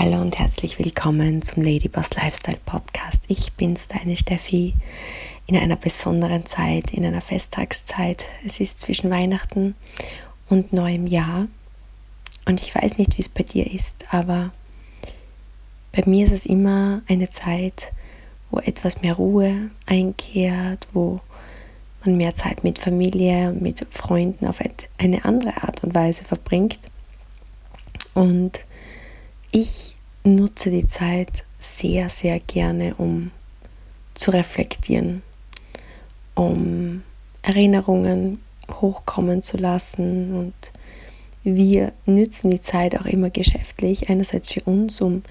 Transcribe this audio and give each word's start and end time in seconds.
Hallo 0.00 0.20
und 0.20 0.38
herzlich 0.38 0.78
willkommen 0.78 1.42
zum 1.42 1.60
Ladyboss 1.60 2.14
Lifestyle 2.14 2.60
Podcast. 2.64 3.24
Ich 3.26 3.54
bin's, 3.54 3.88
deine 3.88 4.16
Steffi, 4.16 4.74
in 5.48 5.56
einer 5.56 5.74
besonderen 5.74 6.46
Zeit, 6.46 6.92
in 6.92 7.04
einer 7.04 7.20
Festtagszeit. 7.20 8.24
Es 8.46 8.60
ist 8.60 8.78
zwischen 8.78 9.10
Weihnachten 9.10 9.74
und 10.48 10.72
neuem 10.72 11.08
Jahr. 11.08 11.48
Und 12.46 12.62
ich 12.62 12.72
weiß 12.72 12.98
nicht, 12.98 13.18
wie 13.18 13.22
es 13.22 13.28
bei 13.28 13.42
dir 13.42 13.66
ist, 13.66 14.04
aber 14.12 14.52
bei 15.90 16.04
mir 16.06 16.26
ist 16.26 16.32
es 16.32 16.46
immer 16.46 17.02
eine 17.08 17.28
Zeit, 17.30 17.92
wo 18.52 18.60
etwas 18.60 19.02
mehr 19.02 19.14
Ruhe 19.14 19.68
einkehrt, 19.86 20.86
wo 20.92 21.20
man 22.04 22.16
mehr 22.16 22.36
Zeit 22.36 22.62
mit 22.62 22.78
Familie 22.78 23.48
und 23.48 23.62
mit 23.62 23.84
Freunden 23.90 24.46
auf 24.46 24.60
eine 24.98 25.24
andere 25.24 25.60
Art 25.60 25.82
und 25.82 25.92
Weise 25.92 26.22
verbringt. 26.22 26.88
Und 28.14 28.60
ich 29.50 29.96
nutze 30.24 30.70
die 30.70 30.86
Zeit 30.86 31.44
sehr, 31.58 32.08
sehr 32.08 32.38
gerne, 32.40 32.94
um 32.96 33.30
zu 34.14 34.30
reflektieren, 34.30 35.22
um 36.34 37.02
Erinnerungen 37.42 38.40
hochkommen 38.70 39.42
zu 39.42 39.56
lassen 39.56 40.34
und 40.34 40.54
wir 41.44 41.92
nützen 42.04 42.50
die 42.50 42.60
Zeit 42.60 42.98
auch 42.98 43.06
immer 43.06 43.30
geschäftlich, 43.30 44.10
einerseits 44.10 44.52
für 44.52 44.60
uns, 44.62 45.00
um 45.00 45.22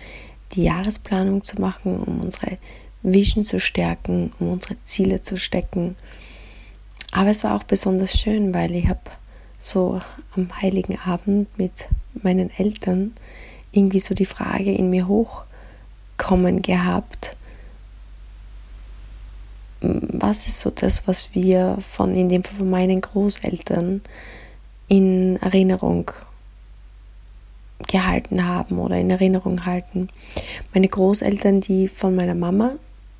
die 0.53 0.63
Jahresplanung 0.63 1.43
zu 1.43 1.61
machen, 1.61 1.99
um 1.99 2.21
unsere 2.21 2.57
Vision 3.03 3.43
zu 3.43 3.59
stärken, 3.59 4.31
um 4.39 4.53
unsere 4.53 4.81
Ziele 4.83 5.21
zu 5.21 5.37
stecken. 5.37 5.95
Aber 7.11 7.29
es 7.29 7.43
war 7.43 7.55
auch 7.55 7.63
besonders 7.63 8.19
schön, 8.19 8.53
weil 8.53 8.73
ich 8.73 8.87
habe 8.87 9.01
so 9.59 10.01
am 10.35 10.61
heiligen 10.61 10.97
Abend 10.99 11.55
mit 11.57 11.87
meinen 12.13 12.49
Eltern 12.57 13.13
irgendwie 13.71 13.99
so 13.99 14.15
die 14.15 14.25
Frage 14.25 14.73
in 14.73 14.89
mir 14.89 15.07
hochkommen 15.07 16.61
gehabt, 16.61 17.35
was 19.81 20.47
ist 20.47 20.59
so 20.59 20.71
das, 20.71 21.07
was 21.07 21.35
wir 21.35 21.77
von, 21.87 22.15
in 22.15 22.29
dem 22.29 22.43
Fall 22.43 22.57
von 22.57 22.69
meinen 22.69 23.01
Großeltern 23.01 24.01
in 24.87 25.37
Erinnerung 25.37 26.11
gehalten 27.87 28.45
haben 28.45 28.79
oder 28.79 28.97
in 28.97 29.11
Erinnerung 29.11 29.65
halten. 29.65 30.09
Meine 30.73 30.87
Großeltern, 30.87 31.61
die 31.61 31.87
von 31.87 32.15
meiner 32.15 32.33
Mama, 32.33 32.73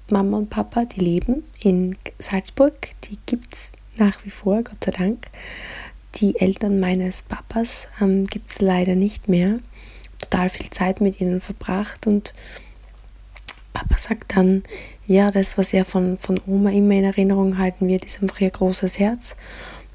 Mama 0.09 0.37
und 0.37 0.49
Papa, 0.49 0.85
die 0.85 1.01
leben 1.01 1.43
in 1.61 1.95
Salzburg, 2.17 2.89
die 3.03 3.17
gibt 3.25 3.53
es 3.53 3.71
nach 3.97 4.23
wie 4.25 4.29
vor, 4.29 4.63
Gott 4.63 4.83
sei 4.83 4.91
Dank. 4.91 5.27
Die 6.15 6.39
Eltern 6.39 6.79
meines 6.79 7.21
Papas 7.21 7.87
ähm, 8.01 8.23
gibt 8.25 8.49
es 8.49 8.61
leider 8.61 8.95
nicht 8.95 9.27
mehr 9.27 9.59
total 10.19 10.49
viel 10.49 10.69
Zeit 10.69 11.01
mit 11.01 11.21
ihnen 11.21 11.41
verbracht 11.41 12.07
und 12.07 12.33
Papa 13.73 13.97
sagt 13.97 14.35
dann, 14.35 14.63
ja, 15.05 15.29
das, 15.29 15.57
was 15.57 15.71
er 15.71 15.85
von, 15.85 16.17
von 16.17 16.41
Oma 16.47 16.71
immer 16.71 16.95
in 16.95 17.03
Erinnerung 17.03 17.59
halten 17.59 17.87
wird, 17.87 18.05
ist 18.05 18.21
einfach 18.21 18.41
ihr 18.41 18.49
großes 18.49 18.97
Herz, 18.97 19.35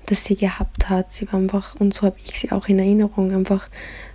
das 0.06 0.24
sie 0.24 0.36
gehabt 0.36 0.88
hat. 0.88 1.12
Sie 1.12 1.26
war 1.32 1.40
einfach, 1.40 1.74
und 1.80 1.92
so 1.92 2.02
habe 2.02 2.16
ich 2.24 2.38
sie 2.38 2.52
auch 2.52 2.68
in 2.68 2.78
Erinnerung, 2.78 3.32
einfach 3.32 3.68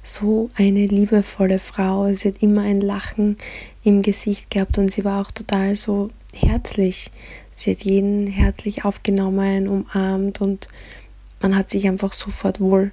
so 0.03 0.49
eine 0.55 0.85
liebevolle 0.85 1.59
Frau. 1.59 2.13
Sie 2.13 2.29
hat 2.29 2.41
immer 2.41 2.61
ein 2.61 2.79
Lachen 2.79 3.37
im 3.83 4.01
Gesicht 4.01 4.49
gehabt 4.49 4.77
und 4.77 4.89
sie 4.89 5.03
war 5.03 5.21
auch 5.21 5.31
total 5.31 5.75
so 5.75 6.11
herzlich. 6.33 7.11
Sie 7.53 7.71
hat 7.71 7.83
jeden 7.83 8.27
herzlich 8.27 8.85
aufgenommen, 8.85 9.67
umarmt 9.67 10.39
und 10.39 10.67
man 11.41 11.55
hat 11.55 11.69
sich 11.69 11.87
einfach 11.87 12.13
sofort 12.13 12.61
wohl 12.61 12.91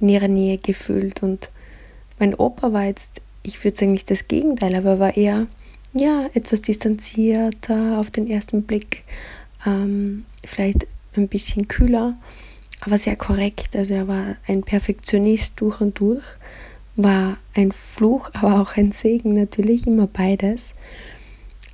in 0.00 0.08
ihrer 0.08 0.28
Nähe 0.28 0.58
gefühlt 0.58 1.22
und 1.22 1.50
mein 2.18 2.34
Opa 2.34 2.72
war 2.72 2.84
jetzt, 2.84 3.22
ich 3.42 3.62
würde 3.64 3.76
sagen 3.76 3.92
nicht 3.92 4.10
das 4.10 4.28
Gegenteil, 4.28 4.74
aber 4.74 4.98
war 4.98 5.16
eher 5.16 5.46
ja, 5.92 6.28
etwas 6.34 6.62
distanzierter 6.62 7.98
auf 7.98 8.10
den 8.10 8.28
ersten 8.28 8.62
Blick, 8.62 9.04
ähm, 9.66 10.24
vielleicht 10.44 10.86
ein 11.16 11.28
bisschen 11.28 11.68
kühler, 11.68 12.16
aber 12.80 12.98
sehr 12.98 13.16
korrekt. 13.16 13.74
Also 13.76 13.94
er 13.94 14.08
war 14.08 14.36
ein 14.46 14.62
Perfektionist 14.62 15.60
durch 15.60 15.80
und 15.80 15.98
durch, 15.98 16.24
war 16.96 17.38
ein 17.54 17.72
Fluch, 17.72 18.30
aber 18.34 18.60
auch 18.60 18.76
ein 18.76 18.92
Segen 18.92 19.32
natürlich, 19.32 19.86
immer 19.86 20.06
beides. 20.06 20.74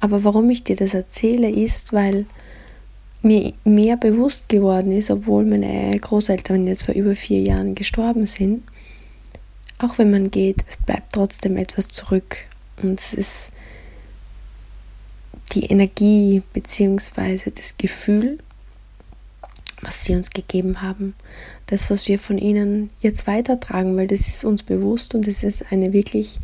Aber 0.00 0.24
warum 0.24 0.50
ich 0.50 0.64
dir 0.64 0.76
das 0.76 0.94
erzähle, 0.94 1.48
ist, 1.50 1.92
weil 1.92 2.26
mir 3.22 3.53
mehr 3.64 3.97
bewusst 3.97 4.48
geworden 4.48 4.91
ist, 4.91 5.10
obwohl 5.10 5.44
meine 5.44 5.97
Großeltern 5.97 6.66
jetzt 6.66 6.86
vor 6.86 6.94
über 6.94 7.14
vier 7.14 7.41
Jahren 7.41 7.76
gestorben 7.76 8.26
sind, 8.26 8.64
auch 9.82 9.98
wenn 9.98 10.10
man 10.10 10.31
geht, 10.31 10.65
es 10.69 10.76
bleibt 10.76 11.12
trotzdem 11.12 11.56
etwas 11.56 11.88
zurück. 11.88 12.37
Und 12.82 13.00
es 13.00 13.15
ist 13.15 13.53
die 15.53 15.66
Energie 15.66 16.43
bzw. 16.53 17.50
das 17.50 17.76
Gefühl, 17.76 18.38
was 19.82 20.04
sie 20.04 20.15
uns 20.15 20.31
gegeben 20.31 20.81
haben, 20.81 21.15
das, 21.66 21.91
was 21.91 22.06
wir 22.09 22.19
von 22.19 22.38
ihnen 22.38 22.91
jetzt 23.00 23.26
weitertragen, 23.26 23.97
weil 23.97 24.06
das 24.06 24.28
ist 24.28 24.44
uns 24.44 24.62
bewusst 24.62 25.15
und 25.15 25.26
es 25.26 25.42
ist 25.42 25.72
eine 25.72 25.92
wirklich, 25.92 26.38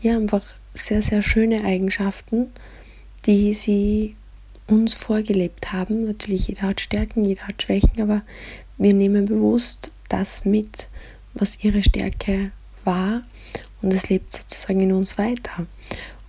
ja, 0.00 0.16
einfach 0.16 0.44
sehr, 0.74 1.02
sehr 1.02 1.22
schöne 1.22 1.64
Eigenschaften, 1.64 2.46
die 3.26 3.52
sie 3.52 4.14
uns 4.68 4.94
vorgelebt 4.94 5.72
haben. 5.72 6.06
Natürlich, 6.06 6.48
jeder 6.48 6.62
hat 6.62 6.80
Stärken, 6.80 7.24
jeder 7.24 7.48
hat 7.48 7.62
Schwächen, 7.62 8.00
aber 8.00 8.22
wir 8.76 8.94
nehmen 8.94 9.24
bewusst 9.24 9.90
das 10.08 10.44
mit, 10.44 10.86
was 11.34 11.62
ihre 11.64 11.82
Stärke 11.82 12.52
war 12.88 13.22
und 13.82 13.92
es 13.92 14.08
lebt 14.08 14.32
sozusagen 14.32 14.80
in 14.80 14.92
uns 14.92 15.18
weiter. 15.18 15.66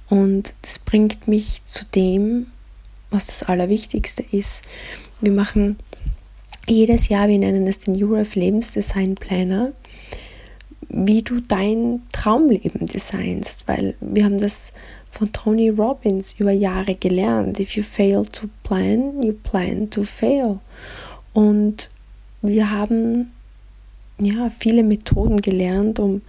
Und 0.09 0.53
das 0.61 0.77
bringt 0.77 1.27
mich 1.27 1.61
zu 1.65 1.85
dem, 1.85 2.47
was 3.09 3.27
das 3.27 3.43
Allerwichtigste 3.43 4.23
ist. 4.31 4.63
Wir 5.21 5.31
machen 5.31 5.77
jedes 6.67 7.09
Jahr, 7.09 7.27
wir 7.27 7.39
nennen 7.39 7.65
es 7.65 7.79
den 7.79 8.01
URF 8.01 8.35
Lebensdesign 8.35 9.15
Planner, 9.15 9.71
wie 10.89 11.21
du 11.21 11.39
dein 11.39 12.01
Traumleben 12.11 12.85
designst, 12.85 13.67
weil 13.67 13.95
wir 14.01 14.25
haben 14.25 14.39
das 14.39 14.73
von 15.11 15.31
Tony 15.31 15.69
Robbins 15.69 16.35
über 16.37 16.51
Jahre 16.51 16.95
gelernt. 16.95 17.59
If 17.59 17.75
you 17.75 17.83
fail 17.83 18.25
to 18.25 18.47
plan, 18.63 19.23
you 19.23 19.33
plan 19.33 19.89
to 19.89 20.03
fail. 20.03 20.59
Und 21.33 21.89
wir 22.41 22.71
haben 22.71 23.31
ja, 24.19 24.49
viele 24.49 24.83
Methoden 24.83 25.41
gelernt, 25.41 25.99
um, 25.99 26.21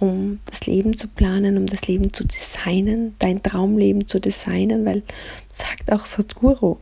um 0.00 0.40
das 0.46 0.66
Leben 0.66 0.96
zu 0.96 1.08
planen, 1.08 1.56
um 1.56 1.66
das 1.66 1.86
Leben 1.86 2.12
zu 2.12 2.24
designen, 2.24 3.14
dein 3.18 3.42
Traumleben 3.42 4.06
zu 4.06 4.20
designen, 4.20 4.84
weil 4.84 5.02
sagt 5.48 5.92
auch 5.92 6.06
Sadhguru, 6.06 6.78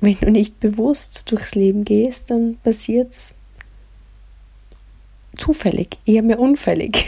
wenn 0.00 0.16
du 0.20 0.30
nicht 0.30 0.60
bewusst 0.60 1.30
durchs 1.30 1.54
Leben 1.54 1.84
gehst, 1.84 2.30
dann 2.30 2.56
passiert 2.62 3.12
es 3.12 3.34
zufällig, 5.36 5.98
eher 6.04 6.22
mehr 6.22 6.38
unfällig. 6.38 7.06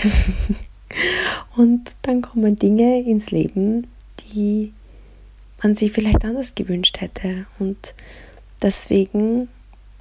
Und 1.56 1.92
dann 2.02 2.22
kommen 2.22 2.56
Dinge 2.56 3.00
ins 3.02 3.30
Leben, 3.30 3.88
die 4.32 4.72
man 5.62 5.74
sich 5.74 5.92
vielleicht 5.92 6.24
anders 6.24 6.54
gewünscht 6.54 7.00
hätte. 7.00 7.46
Und 7.58 7.94
deswegen 8.62 9.48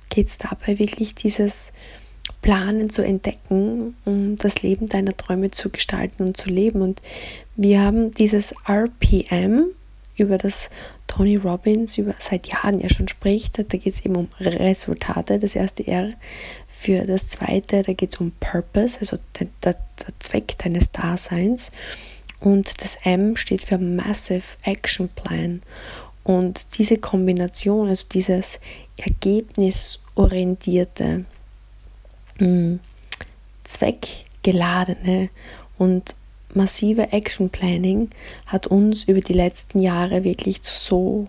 geht 0.10 0.28
es 0.28 0.38
dabei 0.38 0.78
wirklich 0.78 1.16
dieses 1.16 1.74
Planen 2.44 2.92
zu 2.92 3.02
entdecken, 3.02 3.96
um 4.06 4.38
das 4.38 4.62
Leben 4.62 4.88
deiner 4.88 5.18
Träume 5.18 5.50
zu 5.50 5.72
gestalten 5.72 6.24
und 6.24 6.38
zu 6.38 6.50
leben. 6.50 6.82
Und 6.82 7.02
wir 7.56 7.82
haben 7.82 8.12
dieses 8.12 8.54
RPM, 8.68 9.72
über 10.16 10.38
das 10.38 10.70
Tony 11.08 11.38
Robbins 11.38 11.98
über 11.98 12.14
seit 12.20 12.46
Jahren 12.48 12.80
ja 12.80 12.88
schon 12.90 13.08
spricht. 13.08 13.58
Da 13.58 13.64
geht 13.64 13.94
es 13.94 14.06
eben 14.06 14.16
um 14.16 14.28
Resultate, 14.40 15.40
das 15.40 15.56
erste 15.56 15.88
R. 15.88 16.14
Für 16.68 17.02
das 17.04 17.28
zweite, 17.28 17.82
da 17.84 17.94
geht 17.94 18.14
es 18.14 18.20
um 18.20 18.32
Purpose, 18.40 19.00
also 19.00 19.18
der, 19.40 19.48
der, 19.64 19.74
der 19.74 20.20
Zweck 20.20 20.56
deines 20.60 20.92
Daseins. 20.92 21.72
Und 22.40 22.82
das 22.82 22.98
M 23.04 23.36
steht 23.36 23.64
für 23.64 23.78
Massive 23.78 24.58
Action 24.64 25.10
Plan. 25.10 25.62
Und 26.24 26.78
diese 26.78 26.98
Kombination, 26.98 27.90
also 27.90 28.06
dieses 28.12 28.60
ergebnisorientierte, 28.98 31.26
mh, 32.40 32.80
zweckgeladene 33.64 35.30
und 35.78 36.16
massive 36.54 37.12
Action 37.12 37.50
Planning 37.50 38.10
hat 38.46 38.68
uns 38.68 39.06
über 39.06 39.22
die 39.22 39.34
letzten 39.34 39.80
Jahre 39.80 40.24
wirklich 40.24 40.62
zu 40.62 40.74
so 40.76 41.28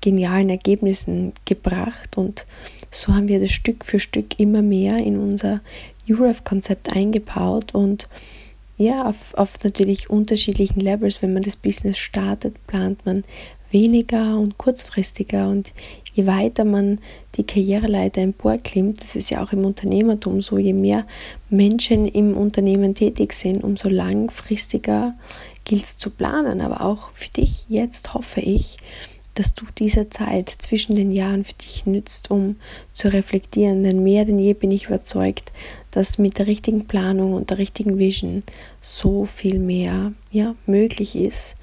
genialen 0.00 0.50
Ergebnissen 0.50 1.32
gebracht 1.44 2.18
und 2.18 2.46
so 2.90 3.14
haben 3.14 3.28
wir 3.28 3.40
das 3.40 3.52
Stück 3.52 3.84
für 3.84 3.98
Stück 3.98 4.38
immer 4.38 4.62
mehr 4.62 4.98
in 4.98 5.18
unser 5.18 5.60
UREF-Konzept 6.08 6.94
eingebaut 6.94 7.74
und 7.74 8.08
ja, 8.76 9.06
auf, 9.06 9.34
auf 9.34 9.62
natürlich 9.62 10.10
unterschiedlichen 10.10 10.80
Levels, 10.80 11.22
wenn 11.22 11.32
man 11.32 11.44
das 11.44 11.56
Business 11.56 11.96
startet, 11.96 12.54
plant 12.66 13.06
man 13.06 13.24
weniger 13.74 14.38
und 14.38 14.56
kurzfristiger 14.56 15.50
und 15.50 15.74
je 16.14 16.26
weiter 16.26 16.64
man 16.64 17.00
die 17.34 17.44
Karriereleiter 17.44 18.22
emporklimmt, 18.22 19.02
das 19.02 19.16
ist 19.16 19.30
ja 19.30 19.42
auch 19.42 19.52
im 19.52 19.66
Unternehmertum 19.66 20.40
so, 20.40 20.56
je 20.56 20.72
mehr 20.72 21.06
Menschen 21.50 22.08
im 22.08 22.36
Unternehmen 22.36 22.94
tätig 22.94 23.34
sind, 23.34 23.62
umso 23.62 23.90
langfristiger 23.90 25.14
gilt 25.64 25.84
es 25.84 25.98
zu 25.98 26.10
planen. 26.10 26.60
Aber 26.60 26.82
auch 26.82 27.10
für 27.12 27.30
dich 27.30 27.66
jetzt 27.68 28.14
hoffe 28.14 28.40
ich, 28.40 28.78
dass 29.34 29.54
du 29.54 29.64
diese 29.76 30.08
Zeit 30.08 30.48
zwischen 30.48 30.94
den 30.94 31.10
Jahren 31.10 31.42
für 31.42 31.54
dich 31.54 31.86
nützt, 31.86 32.30
um 32.30 32.56
zu 32.92 33.12
reflektieren. 33.12 33.82
Denn 33.82 34.04
mehr 34.04 34.24
denn 34.24 34.38
je 34.38 34.54
bin 34.54 34.70
ich 34.70 34.86
überzeugt, 34.86 35.52
dass 35.90 36.18
mit 36.18 36.38
der 36.38 36.46
richtigen 36.46 36.86
Planung 36.86 37.34
und 37.34 37.50
der 37.50 37.58
richtigen 37.58 37.98
Vision 37.98 38.44
so 38.80 39.24
viel 39.24 39.58
mehr 39.58 40.12
ja, 40.30 40.54
möglich 40.66 41.16
ist, 41.16 41.56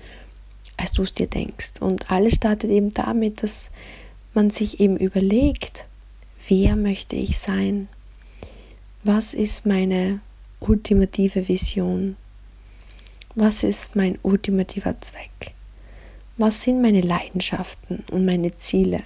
als 0.82 0.94
du 0.94 1.04
es 1.04 1.14
dir 1.14 1.28
denkst. 1.28 1.74
Und 1.80 2.10
alles 2.10 2.34
startet 2.34 2.72
eben 2.72 2.92
damit, 2.94 3.44
dass 3.44 3.72
man 4.34 4.50
sich 4.50 4.80
eben 4.80 4.98
überlegt, 4.98 5.86
wer 6.48 6.76
möchte 6.76 7.16
ich 7.16 7.38
sein? 7.38 7.88
Was 9.04 9.34
ist 9.34 9.66
meine 9.66 10.22
ultimative 10.60 11.48
Vision? 11.48 12.18
Was 13.36 13.64
ist 13.64 13.96
mein 13.96 14.18
ultimativer 14.24 15.00
Zweck? 15.02 15.54
Was 16.38 16.64
sind 16.64 16.82
meine 16.82 17.02
Leidenschaften 17.02 18.04
und 18.12 18.26
meine 18.26 18.56
Ziele? 18.56 19.04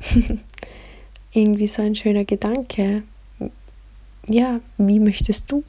Irgendwie 1.32 1.66
so 1.66 1.82
ein 1.82 1.94
schöner 1.94 2.24
Gedanke. 2.24 3.02
Ja, 4.28 4.60
wie 4.76 5.00
möchtest 5.00 5.50
du, 5.50 5.64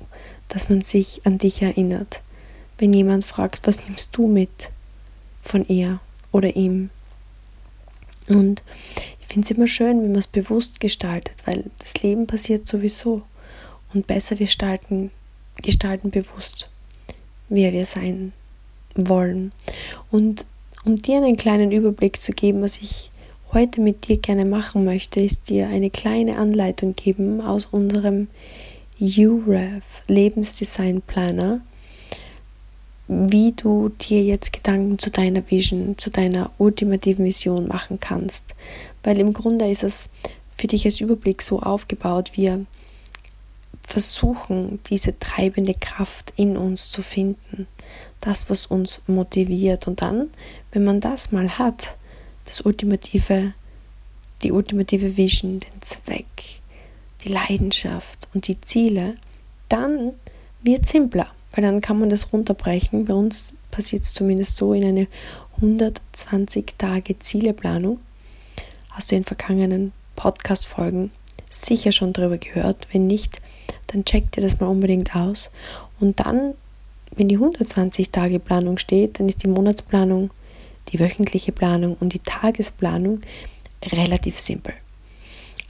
dass 0.50 0.70
man 0.70 0.82
sich 0.82 1.26
an 1.26 1.38
dich 1.38 1.62
erinnert? 1.62 2.22
Wenn 2.78 2.92
jemand 2.92 3.24
fragt, 3.24 3.68
was 3.68 3.86
nimmst 3.88 4.16
du 4.16 4.28
mit 4.28 4.70
von 5.42 5.68
ihr 5.68 6.00
oder 6.32 6.56
ihm? 6.56 6.90
Und 8.28 8.64
ich 9.20 9.28
finde 9.28 9.46
es 9.46 9.52
immer 9.52 9.68
schön, 9.68 10.02
wenn 10.02 10.12
man 10.12 10.20
es 10.20 10.28
bewusst 10.28 10.80
gestaltet, 10.80 11.44
weil 11.46 11.66
das 11.80 12.02
Leben 12.02 12.28
passiert 12.28 12.68
sowieso. 12.68 13.24
Und 13.94 14.08
besser 14.08 14.38
wir 14.38 14.46
gestalten, 14.46 15.12
gestalten 15.62 16.12
bewusst, 16.12 16.70
wer 17.50 17.74
wir 17.74 17.86
sein 17.86 18.34
wollen. 18.96 19.52
Und 20.12 20.46
um 20.86 20.96
dir 20.96 21.18
einen 21.18 21.38
kleinen 21.38 21.72
Überblick 21.72 22.22
zu 22.22 22.32
geben, 22.32 22.62
was 22.62 22.78
ich 22.78 23.12
heute 23.52 23.82
mit 23.82 24.08
dir 24.08 24.18
gerne 24.18 24.46
machen 24.46 24.86
möchte, 24.86 25.22
ist 25.22 25.50
dir 25.50 25.68
eine 25.68 25.90
kleine 25.90 26.38
Anleitung 26.38 26.96
geben 26.96 27.42
aus 27.42 27.66
unserem 27.66 28.28
UREV 29.00 29.84
Lebensdesign 30.08 31.02
Planner, 31.02 31.62
wie 33.10 33.54
du 33.54 33.90
dir 33.90 34.24
jetzt 34.24 34.54
Gedanken 34.54 35.00
zu 35.00 35.10
deiner 35.10 35.50
Vision, 35.50 35.98
zu 35.98 36.12
deiner 36.12 36.52
ultimativen 36.60 37.26
Vision 37.26 37.68
machen 37.68 38.00
kannst. 38.00 38.56
Weil 39.04 39.20
im 39.20 39.34
Grunde 39.34 39.70
ist 39.70 39.84
es 39.84 40.10
für 40.56 40.68
dich 40.68 40.86
als 40.86 41.02
Überblick 41.02 41.42
so 41.42 41.60
aufgebaut, 41.60 42.34
wir 42.36 42.66
versuchen, 43.82 44.80
diese 44.92 45.18
treibende 45.18 45.74
Kraft 45.74 46.34
in 46.36 46.56
uns 46.56 46.92
zu 46.92 47.02
finden, 47.02 47.66
das, 48.22 48.48
was 48.52 48.68
uns 48.68 49.02
motiviert. 49.08 49.88
Und 49.88 50.04
dann, 50.04 50.30
wenn 50.72 50.84
man 50.84 51.00
das 51.00 51.32
mal 51.32 51.58
hat, 51.58 51.98
das 52.46 52.62
ultimative, 52.62 53.54
die 54.44 54.52
ultimative 54.52 55.18
Vision, 55.18 55.62
den 55.62 55.82
Zweck, 55.82 56.62
die 57.24 57.30
Leidenschaft 57.30 58.28
und 58.36 58.48
die 58.48 58.62
Ziele, 58.62 59.16
dann 59.68 60.14
wird 60.62 60.88
simpler 60.88 61.32
weil 61.52 61.64
dann 61.64 61.82
kann 61.82 62.00
man 62.00 62.10
das 62.10 62.32
runterbrechen. 62.32 63.06
Bei 63.06 63.14
uns 63.14 63.54
passiert 63.72 64.04
es 64.04 64.14
zumindest 64.14 64.58
so 64.58 64.74
in 64.74 64.86
eine 64.86 65.08
120 65.58 66.76
Tage 66.78 67.20
Zieleplanung. 67.20 68.00
Hast 68.92 69.12
du 69.12 69.16
in 69.16 69.24
vergangenen 69.24 69.92
Podcast-Folgen 70.16 71.12
sicher 71.50 71.92
schon 71.92 72.14
darüber 72.14 72.38
gehört. 72.38 72.88
Wenn 72.92 73.08
nicht, 73.08 73.42
dann 73.88 74.06
check 74.06 74.32
dir 74.32 74.42
das 74.42 74.60
mal 74.60 74.68
unbedingt 74.68 75.16
aus. 75.16 75.50
Und 76.00 76.20
dann, 76.20 76.54
wenn 77.16 77.28
die 77.28 77.36
120 77.36 78.12
Tage 78.12 78.40
Planung 78.40 78.78
steht, 78.78 79.20
dann 79.20 79.28
ist 79.28 79.44
die 79.44 79.48
Monatsplanung, 79.48 80.30
die 80.90 81.00
wöchentliche 81.00 81.52
Planung 81.52 81.98
und 82.00 82.14
die 82.14 82.20
Tagesplanung 82.20 83.22
relativ 83.84 84.38
simpel. 84.38 84.74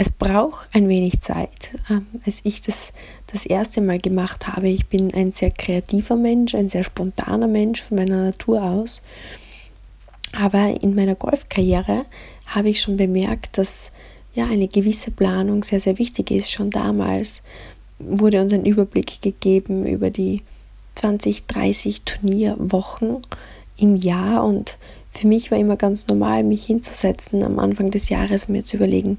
Es 0.02 0.12
braucht 0.12 0.70
ein 0.72 0.88
wenig 0.88 1.20
Zeit. 1.20 1.72
Ähm, 1.90 2.08
als 2.26 2.40
ich 2.46 2.62
das 2.62 2.94
das 3.34 3.46
erste 3.46 3.82
Mal 3.82 3.98
gemacht 4.00 4.48
habe, 4.48 4.70
ich 4.70 4.88
bin 4.88 5.14
ein 5.14 5.34
sehr 5.34 5.52
kreativer 5.52 6.16
Mensch, 6.16 6.56
ein 6.56 6.70
sehr 6.70 6.86
spontaner 6.86 7.48
Mensch 7.48 7.82
von 7.82 7.98
meiner 7.98 8.24
Natur 8.24 8.64
aus. 8.64 9.02
Aber 10.32 10.82
in 10.82 10.96
meiner 10.96 11.16
Golfkarriere 11.16 12.06
habe 12.46 12.70
ich 12.70 12.80
schon 12.80 12.96
bemerkt, 12.96 13.58
dass 13.58 13.92
ja 14.34 14.46
eine 14.46 14.70
gewisse 14.70 15.12
Planung 15.12 15.66
sehr, 15.66 15.82
sehr 15.82 15.98
wichtig 15.98 16.32
ist. 16.32 16.50
Schon 16.50 16.70
damals 16.70 17.44
wurde 18.00 18.40
uns 18.40 18.54
ein 18.54 18.66
Überblick 18.66 19.22
gegeben 19.22 19.86
über 19.86 20.12
die 20.12 20.44
20, 20.96 21.46
30 21.46 22.04
Turnierwochen 22.04 23.18
im 23.76 23.98
Jahr 23.98 24.46
und 24.46 24.78
für 25.12 25.28
mich 25.28 25.52
war 25.52 25.58
immer 25.58 25.76
ganz 25.76 26.08
normal, 26.08 26.44
mich 26.44 26.66
hinzusetzen 26.66 27.44
am 27.44 27.60
Anfang 27.60 27.92
des 27.92 28.08
Jahres 28.08 28.46
und 28.46 28.54
mir 28.54 28.64
zu 28.64 28.78
überlegen, 28.78 29.18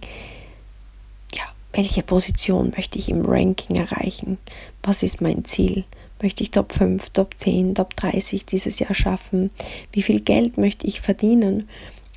welche 1.72 2.02
Position 2.02 2.72
möchte 2.76 2.99
ich 2.99 3.08
im 3.08 3.25
Ranking 3.25 3.76
erreichen? 3.76 4.38
Was 4.82 5.02
ist 5.02 5.20
mein 5.20 5.44
Ziel? 5.44 5.84
Möchte 6.22 6.43
ich 6.43 6.50
Top 6.50 6.72
5, 6.72 7.11
Top 7.11 7.37
10, 7.37 7.75
Top 7.76 7.96
30 7.96 8.44
dieses 8.44 8.78
Jahr 8.78 8.94
schaffen? 8.94 9.50
Wie 9.93 10.02
viel 10.02 10.20
Geld 10.20 10.58
möchte 10.58 10.87
ich 10.87 11.00
verdienen? 11.00 11.69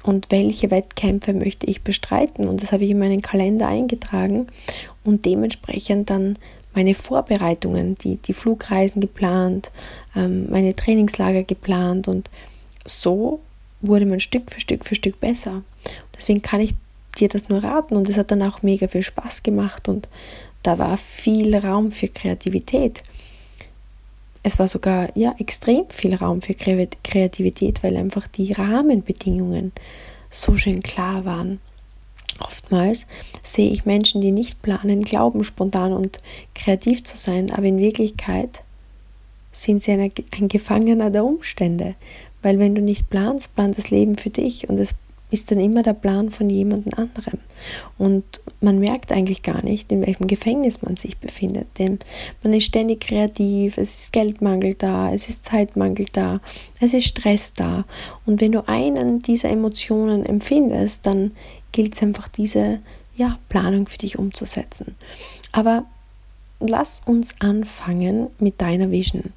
Und 0.03 0.27
welche 0.31 0.69
Wettkämpfe 0.69 1.33
möchte 1.33 1.65
ich 1.67 1.81
bestreiten? 1.81 2.47
Und 2.47 2.61
das 2.61 2.73
habe 2.73 2.83
ich 2.83 2.89
in 2.89 3.00
meinen 3.00 3.21
Kalender 3.21 3.67
eingetragen 3.67 4.47
und 5.05 5.25
dementsprechend 5.25 6.09
dann 6.09 6.38
meine 6.75 6.94
Vorbereitungen, 6.94 7.95
die, 7.95 8.17
die 8.17 8.33
Flugreisen 8.33 8.99
geplant, 8.99 9.71
ähm, 10.15 10.49
meine 10.49 10.75
Trainingslager 10.75 11.44
geplant 11.44 12.07
und 12.07 12.29
so 12.85 13.39
wurde 13.81 14.06
man 14.06 14.19
Stück 14.19 14.51
für 14.51 14.59
Stück 14.59 14.85
für 14.85 14.95
Stück 14.95 15.19
besser. 15.19 15.63
Deswegen 16.17 16.41
kann 16.41 16.61
ich 16.61 16.73
dir 17.19 17.30
das 17.30 17.50
nur 17.50 17.63
raten 17.63 17.95
und 17.95 18.10
es 18.10 18.18
hat 18.18 18.31
dann 18.31 18.42
auch 18.42 18.62
mega 18.62 18.88
viel 18.88 19.04
Spaß 19.04 19.44
gemacht 19.44 19.88
und 19.89 20.07
da 20.63 20.77
war 20.77 20.98
viel 20.98 21.56
Raum 21.56 21.92
für 21.92 22.07
Kreativität. 22.07 23.04
Es 24.44 24.60
war 24.60 24.68
sogar 24.68 25.15
ja 25.18 25.36
extrem 25.39 25.86
viel 25.89 26.15
Raum 26.15 26.42
für 26.42 26.54
Kreativität, 26.54 27.83
weil 27.83 27.95
einfach 27.95 28.27
die 28.27 28.51
Rahmenbedingungen 28.51 29.71
so 30.30 30.57
schön 30.57 30.81
klar 30.81 31.25
waren. 31.25 31.60
Oftmals 32.39 33.07
sehe 33.44 33.69
ich 33.69 33.86
Menschen, 33.86 34.21
die 34.21 34.31
nicht 34.31 34.62
planen, 34.62 35.04
glauben 35.04 35.44
spontan 35.44 35.94
und 35.94 36.18
kreativ 36.56 37.04
zu 37.04 37.18
sein, 37.18 37.51
aber 37.51 37.66
in 37.66 37.77
Wirklichkeit 37.77 38.63
sind 39.51 39.83
sie 39.83 39.92
ein, 39.92 40.48
Gefangener 40.50 41.09
der 41.09 41.24
Umstände. 41.24 41.95
Weil 42.42 42.59
wenn 42.59 42.76
du 42.76 42.81
nicht 42.81 43.09
planst, 43.09 43.56
plant 43.56 43.78
das 43.78 43.92
Leben 43.92 44.18
für 44.18 44.30
dich 44.30 44.68
und 44.68 44.80
es 44.80 44.95
ist 45.33 45.49
dann 45.49 45.59
immer 45.59 45.81
der 45.81 45.94
Plan 45.94 46.30
von 46.30 46.47
jemand 46.47 46.95
anderem. 46.95 47.40
Und 47.97 48.23
man 48.61 48.78
merkt 48.78 49.11
eigentlich 49.11 49.42
gar 49.42 49.63
nicht, 49.63 49.92
in 49.92 50.06
welchem 50.06 50.28
Gefängnis 50.28 50.83
man 50.83 50.95
sich 50.95 51.18
befindet. 51.18 51.68
Denn 51.80 51.97
man 52.44 52.54
ist 52.54 52.66
ständig 52.66 53.02
kreativ, 53.02 53.80
es 53.80 53.97
ist 53.97 54.13
Geldmangel 54.13 54.75
da, 54.75 55.11
es 55.11 55.28
ist 55.28 55.44
Zeitmangel 55.44 56.06
da, 56.11 56.40
es 56.80 56.94
ist 56.94 57.06
Stress 57.07 57.56
da. 57.56 57.85
Und 58.28 58.42
wenn 58.42 58.52
du 58.52 58.68
einen 58.68 59.19
dieser 59.19 59.49
Emotionen 59.49 60.23
empfindest, 60.23 61.07
dann 61.07 61.31
gilt 61.71 61.95
es 61.95 62.04
einfach, 62.04 62.28
diese 62.28 62.80
ja, 63.16 63.40
Planung 63.49 63.87
für 63.87 63.97
dich 63.97 64.19
umzusetzen. 64.19 64.95
Aber 65.52 65.85
lass 66.59 67.02
uns 67.07 67.33
anfangen 67.40 68.28
mit 68.37 68.61
deiner 68.61 68.92
Vision. 68.92 69.33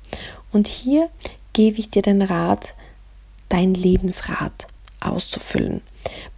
Und 0.53 0.69
hier 0.69 1.09
gebe 1.55 1.79
ich 1.79 1.89
dir 1.89 2.03
den 2.03 2.21
Rat, 2.21 2.75
dein 3.49 3.73
Lebensrat 3.73 4.67
auszufüllen. 5.01 5.83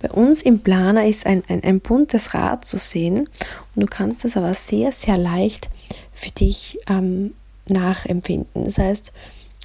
Bei 0.01 0.11
uns 0.11 0.43
im 0.43 0.61
Planer 0.61 1.07
ist 1.07 1.27
ein, 1.27 1.43
ein, 1.49 1.63
ein 1.63 1.81
buntes 1.81 2.35
Rad 2.35 2.65
zu 2.65 2.79
sehen 2.79 3.29
und 3.75 3.81
du 3.83 3.87
kannst 3.87 4.25
das 4.25 4.37
aber 4.37 4.55
sehr, 4.55 4.93
sehr 4.93 5.19
leicht 5.19 5.69
für 6.13 6.31
dich 6.31 6.79
ähm, 6.89 7.35
nachempfinden. 7.67 8.65
Das 8.65 8.79
heißt, 8.79 9.13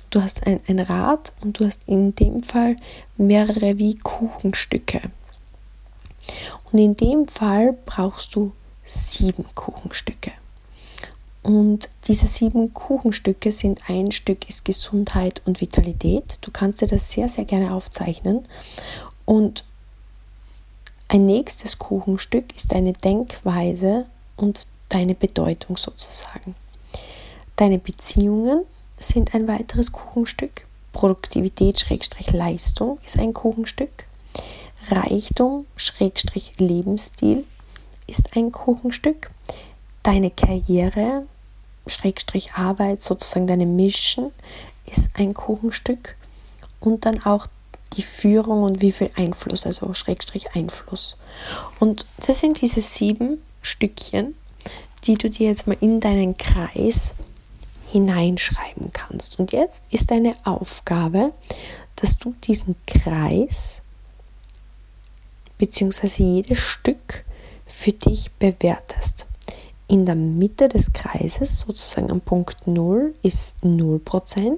du 0.09 0.21
hast 0.21 0.45
ein, 0.45 0.59
ein 0.67 0.79
Rad 0.79 1.33
und 1.41 1.59
du 1.59 1.65
hast 1.65 1.81
in 1.87 2.15
dem 2.15 2.43
Fall 2.43 2.75
mehrere 3.17 3.77
wie 3.77 3.95
Kuchenstücke. 3.95 5.01
Und 6.71 6.79
in 6.79 6.95
dem 6.95 7.27
Fall 7.27 7.77
brauchst 7.85 8.35
du 8.35 8.53
sieben 8.85 9.45
Kuchenstücke. 9.55 10.31
Und 11.43 11.89
diese 12.07 12.25
sieben 12.25 12.73
Kuchenstücke 12.73 13.51
sind 13.51 13.89
ein 13.89 14.11
Stück 14.11 14.49
ist 14.49 14.63
Gesundheit 14.63 15.41
und 15.45 15.59
Vitalität. 15.59 16.37
Du 16.41 16.51
kannst 16.51 16.81
dir 16.81 16.87
das 16.87 17.11
sehr, 17.11 17.27
sehr 17.27 17.43
gerne 17.43 17.73
aufzeichnen. 17.73 18.47
Und 19.25 19.65
ein 21.09 21.25
nächstes 21.25 21.77
Kuchenstück 21.77 22.55
ist 22.55 22.71
deine 22.71 22.93
Denkweise 22.93 24.05
und 24.37 24.65
deine 24.87 25.15
Bedeutung 25.15 25.75
sozusagen. 25.77 26.55
Deine 27.57 27.77
Beziehungen 27.77 28.63
sind 28.97 29.35
ein 29.35 29.47
weiteres 29.47 29.91
Kuchenstück. 29.91 30.65
Produktivität-Leistung 30.93 32.99
ist 33.05 33.19
ein 33.19 33.33
Kuchenstück. 33.33 34.05
Reichtum-Lebensstil 34.89 37.43
ist 38.07 38.37
ein 38.37 38.51
Kuchenstück. 38.51 39.29
Deine 40.03 40.31
Karriere, 40.31 41.25
Schrägstrich 41.87 42.53
Arbeit, 42.53 43.01
sozusagen 43.01 43.47
deine 43.47 43.65
Mission, 43.65 44.31
ist 44.85 45.11
ein 45.15 45.33
Kuchenstück 45.33 46.15
und 46.79 47.05
dann 47.05 47.23
auch 47.23 47.47
die 47.95 48.01
Führung 48.01 48.63
und 48.63 48.81
wie 48.81 48.91
viel 48.91 49.09
Einfluss, 49.15 49.65
also 49.65 49.93
Schrägstrich 49.93 50.55
Einfluss. 50.55 51.15
Und 51.79 52.05
das 52.25 52.39
sind 52.39 52.61
diese 52.61 52.81
sieben 52.81 53.41
Stückchen, 53.61 54.35
die 55.05 55.15
du 55.15 55.29
dir 55.29 55.47
jetzt 55.47 55.67
mal 55.67 55.77
in 55.79 55.99
deinen 55.99 56.37
Kreis 56.37 57.13
hineinschreiben 57.91 58.91
kannst. 58.91 59.39
Und 59.39 59.51
jetzt 59.51 59.83
ist 59.91 60.11
deine 60.11 60.35
Aufgabe, 60.45 61.33
dass 61.95 62.17
du 62.17 62.35
diesen 62.43 62.75
Kreis 62.87 63.81
bzw. 65.57 66.23
jedes 66.23 66.57
Stück 66.57 67.23
für 67.65 67.91
dich 67.91 68.31
bewertest. 68.33 69.27
In 69.87 70.05
der 70.05 70.15
Mitte 70.15 70.69
des 70.69 70.93
Kreises, 70.93 71.59
sozusagen 71.59 72.09
am 72.09 72.21
Punkt 72.21 72.67
0, 72.67 73.13
ist 73.21 73.55
0% 73.63 74.57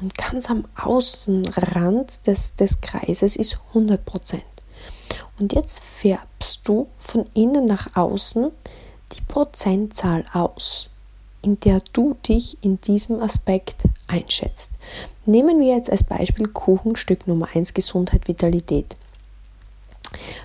und 0.00 0.16
ganz 0.16 0.50
am 0.50 0.64
Außenrand 0.76 2.26
des, 2.26 2.54
des 2.54 2.80
Kreises 2.80 3.36
ist 3.36 3.58
100%. 3.74 4.40
Und 5.38 5.52
jetzt 5.52 5.82
färbst 5.82 6.60
du 6.64 6.86
von 6.98 7.26
innen 7.34 7.66
nach 7.66 7.96
außen 7.96 8.50
die 9.12 9.22
Prozentzahl 9.26 10.24
aus, 10.32 10.88
in 11.42 11.58
der 11.60 11.80
du 11.92 12.16
dich 12.26 12.56
in 12.62 12.80
diesem 12.80 13.22
Aspekt 13.22 13.84
einschätzt. 14.06 14.72
Nehmen 15.26 15.60
wir 15.60 15.74
jetzt 15.74 15.90
als 15.90 16.04
Beispiel 16.04 16.48
Kuchenstück 16.48 17.26
Nummer 17.26 17.48
1 17.54 17.74
Gesundheit, 17.74 18.28
Vitalität. 18.28 18.96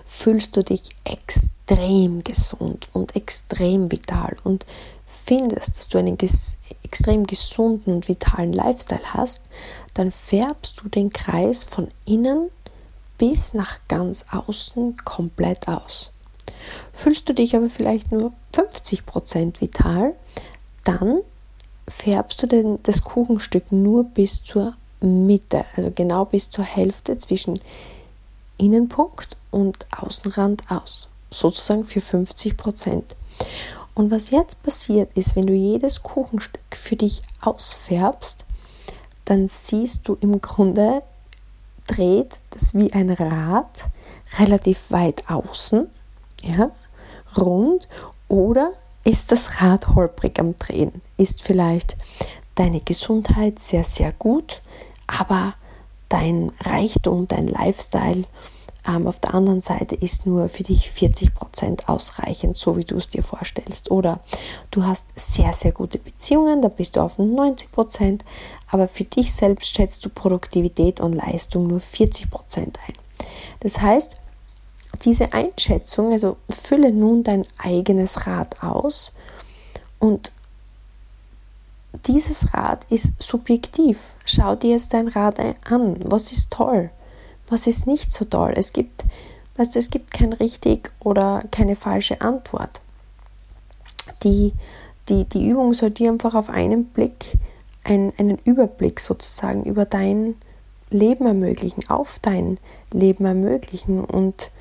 Fühlst 0.06 0.56
du 0.58 0.64
dich 0.64 0.82
extrem 1.04 2.24
gesund 2.24 2.90
und 2.94 3.16
extrem 3.16 3.92
vital 3.92 4.38
und 4.44 4.66
findest, 5.26 5.78
dass 5.78 5.88
du 5.88 5.98
einen 5.98 6.18
ges 6.18 6.58
extrem 6.84 7.28
gesunden 7.28 7.94
und 7.94 8.08
vitalen 8.08 8.52
Lifestyle 8.52 9.14
hast, 9.14 9.42
dann 9.94 10.12
färbst 10.12 10.82
du 10.82 10.90
den 10.90 11.12
Kreis 11.12 11.64
von 11.64 11.90
innen 12.06 12.50
bis 13.20 13.54
nach 13.54 13.80
ganz 13.88 14.26
außen 14.32 14.98
komplett 15.06 15.68
aus. 15.68 16.12
Fühlst 16.94 17.30
du 17.30 17.34
dich 17.34 17.56
aber 17.56 17.70
vielleicht 17.70 18.12
nur 18.12 18.34
50% 18.56 19.62
vital, 19.62 20.16
dann 20.84 21.22
färbst 21.88 22.42
du 22.42 22.48
den, 22.48 22.80
das 22.84 23.04
Kuchenstück 23.04 23.72
nur 23.72 24.04
bis 24.04 24.44
zur 24.44 24.74
Mitte, 25.02 25.66
also 25.76 25.92
genau 25.92 26.26
bis 26.26 26.50
zur 26.50 26.66
Hälfte 26.66 27.18
zwischen 27.18 27.60
Innenpunkt 28.58 29.38
und 29.52 29.86
Außenrand 29.98 30.64
aus, 30.70 31.10
sozusagen 31.30 31.86
für 31.86 32.00
50% 32.00 33.04
Und 33.96 34.12
was 34.12 34.30
jetzt 34.30 34.64
passiert 34.64 35.12
ist, 35.14 35.36
wenn 35.36 35.48
du 35.48 35.54
jedes 35.54 36.04
Kuchenstück 36.04 36.76
für 36.76 36.96
dich 36.96 37.22
ausfärbst, 37.42 38.46
dann 39.26 39.48
siehst 39.48 40.08
du 40.08 40.18
im 40.22 40.42
Grunde, 40.42 41.04
dreht 41.88 42.40
das 42.52 42.74
wie 42.74 42.94
ein 42.94 43.10
Rad 43.10 43.90
relativ 44.38 44.80
weit 44.90 45.30
außen 45.30 45.90
ja, 46.42 46.72
rund 47.38 47.88
oder 48.28 48.74
ist 49.04 49.32
das 49.32 49.62
Rad 49.62 49.96
holprig 49.96 50.40
am 50.40 50.58
Drehen? 50.58 51.02
Ist 51.18 51.42
vielleicht 51.42 51.98
deine 52.56 52.82
Gesundheit 52.82 53.60
sehr, 53.60 53.84
sehr 53.84 54.12
gut, 54.12 54.62
aber 55.08 55.56
dein 56.10 56.52
Reichtum, 56.62 57.28
dein 57.28 57.48
Lifestyle 57.48 58.24
ähm, 58.88 59.08
auf 59.08 59.20
der 59.20 59.34
anderen 59.34 59.62
Seite 59.62 59.96
ist 59.96 60.26
nur 60.26 60.48
für 60.48 60.64
dich 60.64 60.92
40 60.92 61.34
Prozent 61.34 61.90
ausreichend, 61.90 62.58
so 62.58 62.78
wie 62.78 62.86
du 62.86 62.96
es 62.96 63.10
dir 63.10 63.24
vorstellst. 63.24 63.92
Oder 63.92 64.20
du 64.72 64.86
hast 64.86 65.08
sehr, 65.16 65.54
sehr 65.54 65.72
gute 65.72 66.00
Beziehungen, 66.00 66.62
da 66.62 66.70
bist 66.70 66.96
du 66.96 67.02
auf 67.02 67.20
90%, 67.20 67.70
Prozent, 67.72 68.24
aber 68.68 68.88
für 68.88 69.04
dich 69.04 69.34
selbst 69.34 69.76
schätzt 69.76 70.06
du 70.06 70.10
Produktivität 70.10 71.02
und 71.02 71.14
Leistung 71.14 71.68
nur 71.68 71.80
40 71.80 72.30
Prozent 72.30 72.80
ein. 72.88 72.94
Das 73.60 73.82
heißt, 73.82 74.16
diese 75.04 75.34
Einschätzung, 75.34 76.12
also 76.12 76.38
fülle 76.50 76.92
nun 76.92 77.24
dein 77.24 77.46
eigenes 77.58 78.28
Rad 78.28 78.64
aus 78.64 79.12
und 80.00 80.32
dieses 82.06 82.54
Rad 82.54 82.86
ist 82.90 83.14
subjektiv. 83.22 84.00
Schau 84.26 84.56
dir 84.56 84.72
jetzt 84.72 84.94
dein 84.94 85.08
Rad 85.08 85.40
an. 85.40 85.98
Was 86.06 86.32
ist 86.32 86.52
toll? 86.52 86.92
Was 87.50 87.68
ist 87.68 87.88
nicht 87.88 88.12
so 88.12 88.26
toll? 88.26 88.54
Es 88.56 88.74
gibt, 88.74 89.06
weißt 89.56 89.76
du, 89.76 89.80
es 89.80 89.90
gibt 89.90 90.12
kein 90.14 90.34
richtig 90.34 90.92
oder 91.00 91.44
keine 91.52 91.76
falsche 91.76 92.22
Antwort. 92.22 92.82
Die, 94.24 94.54
die, 95.10 95.26
die 95.26 95.48
Übung 95.48 95.74
soll 95.74 95.92
dir 95.92 96.10
einfach 96.10 96.36
auf 96.36 96.50
einen 96.50 96.86
Blick 96.86 97.38
ein, 97.84 98.14
einen 98.18 98.38
Überblick 98.44 99.00
sozusagen 99.00 99.64
über 99.64 99.86
dein 99.86 100.36
Leben 100.90 101.26
ermöglichen, 101.26 101.90
auf 101.90 102.20
dein 102.20 102.60
Leben 102.92 103.26
ermöglichen 103.26 104.04
und 104.04 104.52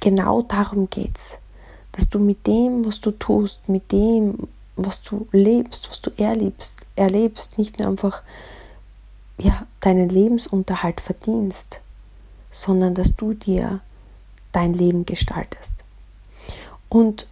genau 0.00 0.42
darum 0.42 0.88
geht 0.90 1.16
es, 1.16 1.40
dass 1.92 2.08
du 2.08 2.18
mit 2.18 2.46
dem, 2.46 2.84
was 2.84 3.00
du 3.00 3.10
tust, 3.10 3.68
mit 3.68 3.92
dem, 3.92 4.48
was 4.76 5.02
du 5.02 5.26
lebst, 5.32 5.90
was 5.90 6.00
du 6.00 6.10
erlebst, 6.16 6.86
erlebst, 6.96 7.58
nicht 7.58 7.78
nur 7.78 7.88
einfach 7.88 8.22
ja, 9.38 9.66
deinen 9.80 10.08
Lebensunterhalt 10.08 11.00
verdienst, 11.00 11.80
sondern 12.50 12.94
dass 12.94 13.14
du 13.14 13.34
dir 13.34 13.80
dein 14.52 14.74
Leben 14.74 15.06
gestaltest. 15.06 15.84
Und 16.88 17.26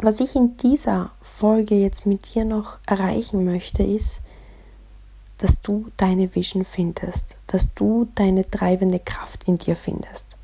was 0.00 0.20
ich 0.20 0.36
in 0.36 0.56
dieser 0.58 1.10
Folge 1.20 1.74
jetzt 1.74 2.06
mit 2.06 2.34
dir 2.34 2.44
noch 2.44 2.78
erreichen 2.86 3.44
möchte, 3.44 3.82
ist, 3.82 4.20
dass 5.38 5.60
du 5.60 5.86
deine 5.96 6.34
Vision 6.34 6.64
findest, 6.64 7.36
dass 7.46 7.72
du 7.74 8.08
deine 8.14 8.48
treibende 8.48 8.98
Kraft 8.98 9.44
in 9.48 9.58
dir 9.58 9.76
findest. 9.76 10.36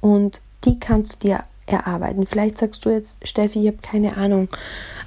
Und 0.00 0.40
die 0.64 0.78
kannst 0.78 1.22
du 1.22 1.28
dir 1.28 1.44
erarbeiten. 1.66 2.26
Vielleicht 2.26 2.58
sagst 2.58 2.84
du 2.84 2.90
jetzt, 2.90 3.26
Steffi, 3.26 3.60
ich 3.60 3.66
habe 3.68 3.78
keine 3.78 4.16
Ahnung. 4.16 4.48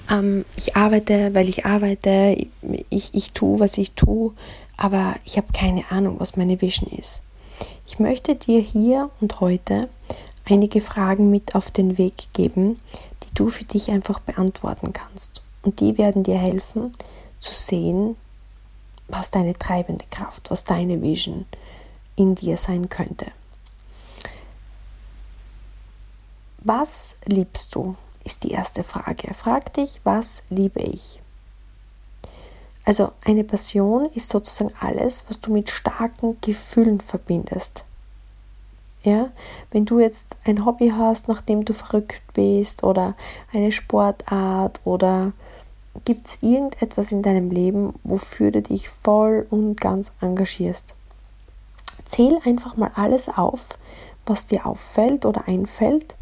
Ähm, 0.10 0.46
ich 0.56 0.76
arbeite, 0.76 1.34
weil 1.36 1.50
ich 1.50 1.66
arbeite, 1.66 2.36
ich, 2.90 3.14
ich 3.14 3.32
tue, 3.34 3.60
was 3.60 3.78
ich 3.78 3.92
tue, 3.92 4.34
aber 4.78 5.16
ich 5.26 5.38
habe 5.38 5.52
keine 5.54 5.90
Ahnung, 5.92 6.20
was 6.20 6.38
meine 6.38 6.62
Vision 6.62 6.90
ist. 6.92 7.24
Ich 7.86 8.00
möchte 8.00 8.36
dir 8.36 8.62
hier 8.62 9.10
und 9.20 9.40
heute 9.40 9.90
einige 10.46 10.80
Fragen 10.82 11.30
mit 11.30 11.56
auf 11.56 11.72
den 11.72 11.98
Weg 11.98 12.32
geben, 12.34 12.80
die 13.24 13.34
du 13.34 13.50
für 13.50 13.66
dich 13.66 13.90
einfach 13.92 14.20
beantworten 14.20 14.94
kannst. 14.94 15.42
Und 15.64 15.80
die 15.80 15.98
werden 15.98 16.24
dir 16.24 16.38
helfen 16.38 16.94
zu 17.40 17.54
sehen, 17.54 18.16
was 19.08 19.32
deine 19.32 19.58
treibende 19.58 20.06
Kraft, 20.10 20.52
was 20.52 20.64
deine 20.64 21.02
Vision 21.02 21.46
in 22.16 22.36
dir 22.36 22.58
sein 22.58 22.90
könnte. 22.90 23.28
Was 26.60 27.18
liebst 27.26 27.76
du? 27.76 27.96
ist 28.28 28.44
die 28.44 28.52
erste 28.52 28.84
Frage. 28.84 29.34
Frag 29.34 29.72
dich, 29.74 30.02
was 30.04 30.44
liebe 30.50 30.82
ich? 30.82 31.22
Also 32.88 33.12
eine 33.26 33.44
Passion 33.44 34.06
ist 34.16 34.30
sozusagen 34.30 34.74
alles, 34.80 35.26
was 35.28 35.42
du 35.42 35.52
mit 35.52 35.70
starken 35.70 36.38
Gefühlen 36.40 37.02
verbindest. 37.02 37.84
Ja, 39.04 39.30
wenn 39.72 39.84
du 39.84 40.00
jetzt 40.00 40.38
ein 40.46 40.66
Hobby 40.66 40.94
hast, 40.96 41.28
nachdem 41.28 41.66
du 41.66 41.74
verrückt 41.74 42.22
bist 42.32 42.86
oder 42.86 43.18
eine 43.54 43.74
Sportart 43.74 44.80
oder 44.86 45.34
gibt 46.06 46.28
es 46.28 46.38
irgendetwas 46.42 47.12
in 47.12 47.24
deinem 47.24 47.52
Leben, 47.52 47.94
wofür 48.06 48.52
du 48.52 48.62
dich 48.62 48.88
voll 48.88 49.46
und 49.50 49.82
ganz 49.82 50.14
engagierst. 50.22 50.96
Zähl 52.08 52.40
einfach 52.46 52.78
mal 52.78 52.92
alles 52.96 53.28
auf, 53.28 53.68
was 54.26 54.48
dir 54.48 54.66
auffällt 54.66 55.26
oder 55.26 55.46
einfällt 55.50 56.16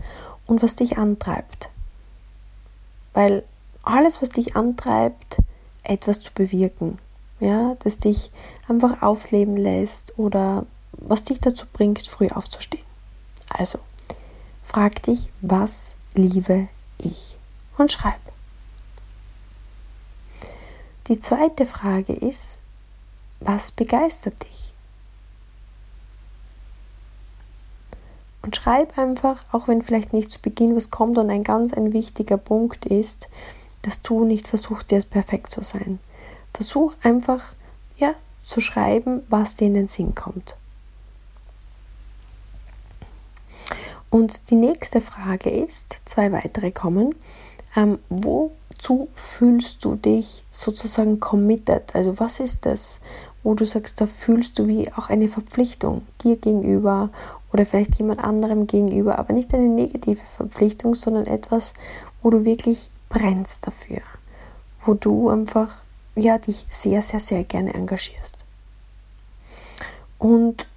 und 0.48 0.64
was 0.64 0.76
dich 0.76 0.98
antreibt. 0.98 1.70
Weil 3.14 3.44
alles, 3.84 4.20
was 4.24 4.30
dich 4.30 4.56
antreibt, 4.56 5.38
etwas 5.90 6.22
zu 6.22 6.32
bewirken, 6.34 7.00
ja, 7.40 7.76
das 7.80 7.98
dich 7.98 8.32
einfach 8.68 9.02
aufleben 9.02 9.58
lässt 9.58 10.18
oder 10.18 10.66
was 10.94 11.24
dich 11.24 11.40
dazu 11.40 11.66
bringt, 11.72 12.08
früh 12.08 12.30
aufzustehen. 12.30 12.84
Also, 13.50 13.80
frag 14.64 15.04
dich, 15.04 15.30
was 15.42 15.96
liebe 16.14 16.68
ich? 16.98 17.38
Und 17.78 17.92
schreib. 17.92 18.20
Die 21.08 21.20
zweite 21.20 21.66
Frage 21.66 22.14
ist, 22.14 22.62
was 23.40 23.72
begeistert 23.72 24.44
dich? 24.44 24.74
Und 28.42 28.56
schreib 28.56 28.98
einfach, 28.98 29.44
auch 29.52 29.68
wenn 29.68 29.82
vielleicht 29.82 30.14
nicht 30.14 30.32
zu 30.32 30.40
Beginn 30.40 30.76
was 30.76 30.92
kommt 30.92 31.18
und 31.18 31.30
ein 31.30 31.44
ganz 31.44 31.74
ein 31.74 31.94
wichtiger 31.94 32.38
Punkt 32.38 32.86
ist, 32.86 33.28
dass 33.86 34.02
du 34.02 34.26
nicht 34.26 34.48
versuchst, 34.48 34.92
jetzt 34.92 35.10
perfekt 35.10 35.52
zu 35.52 35.62
sein. 35.62 36.00
Versuch 36.54 36.94
einfach, 37.04 37.42
ja, 37.98 38.16
zu 38.40 38.62
schreiben, 38.62 39.24
was 39.30 39.56
dir 39.56 39.68
in 39.68 39.74
den 39.74 39.88
Sinn 39.88 40.16
kommt. 40.16 40.56
Und 44.10 44.50
die 44.50 44.56
nächste 44.56 45.02
Frage 45.02 45.50
ist, 45.50 46.02
zwei 46.06 46.32
weitere 46.32 46.72
kommen, 46.72 47.14
ähm, 47.76 48.00
wo 48.10 48.52
wozu 48.86 49.08
fühlst 49.14 49.84
du 49.86 49.96
dich 49.96 50.44
sozusagen 50.52 51.20
committed? 51.20 51.96
Also 51.96 52.20
was 52.20 52.40
ist 52.40 52.66
das, 52.66 53.02
wo 53.44 53.54
du 53.54 53.66
sagst, 53.66 54.02
da 54.02 54.06
fühlst 54.06 54.60
du 54.60 54.68
wie 54.68 54.92
auch 54.94 55.10
eine 55.10 55.28
Verpflichtung 55.28 56.02
dir 56.24 56.36
gegenüber 56.38 57.10
oder 57.54 57.66
vielleicht 57.66 57.96
jemand 57.96 58.24
anderem 58.24 58.68
gegenüber, 58.68 59.18
aber 59.20 59.34
nicht 59.34 59.54
eine 59.54 59.68
negative 59.68 60.26
Verpflichtung, 60.26 60.96
sondern 60.96 61.26
etwas, 61.26 61.74
wo 62.22 62.30
du 62.30 62.46
wirklich 62.46 62.90
brennst 63.10 63.68
dafür, 63.68 64.02
wo 64.86 64.94
du 64.94 65.30
einfach 65.30 65.70
ja 66.16 66.38
dich 66.38 66.66
sehr 66.70 67.02
sehr 67.02 67.20
sehr 67.20 67.44
gerne 67.44 67.74
engagierst. 67.74 68.38
Und 70.18 70.68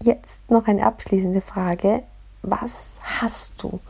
jetzt 0.00 0.50
noch 0.50 0.66
eine 0.66 0.84
abschließende 0.84 1.40
Frage, 1.40 2.02
was 2.42 2.98
hast 3.02 3.62
du? 3.62 3.80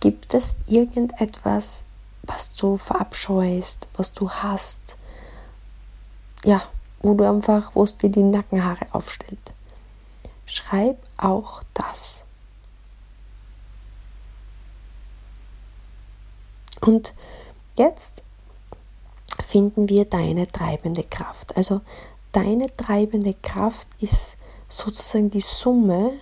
Gibt 0.00 0.34
es 0.34 0.56
irgendetwas, 0.66 1.82
was 2.22 2.52
du 2.52 2.76
verabscheust, 2.76 3.88
was 3.96 4.12
du 4.12 4.30
hast? 4.30 4.96
Ja, 6.44 6.62
wo 7.02 7.14
du 7.14 7.28
einfach, 7.28 7.74
wo 7.74 7.82
es 7.82 7.96
dir 7.96 8.10
die 8.10 8.22
Nackenhaare 8.22 8.86
aufstellt. 8.92 9.54
Schreib 10.44 10.98
auch 11.16 11.62
das. 11.74 12.25
Und 16.80 17.14
jetzt 17.76 18.22
finden 19.40 19.88
wir 19.88 20.04
deine 20.04 20.46
treibende 20.48 21.04
Kraft. 21.04 21.56
Also 21.56 21.80
deine 22.32 22.74
treibende 22.76 23.34
Kraft 23.34 23.88
ist 24.00 24.36
sozusagen 24.68 25.30
die 25.30 25.40
Summe 25.40 26.12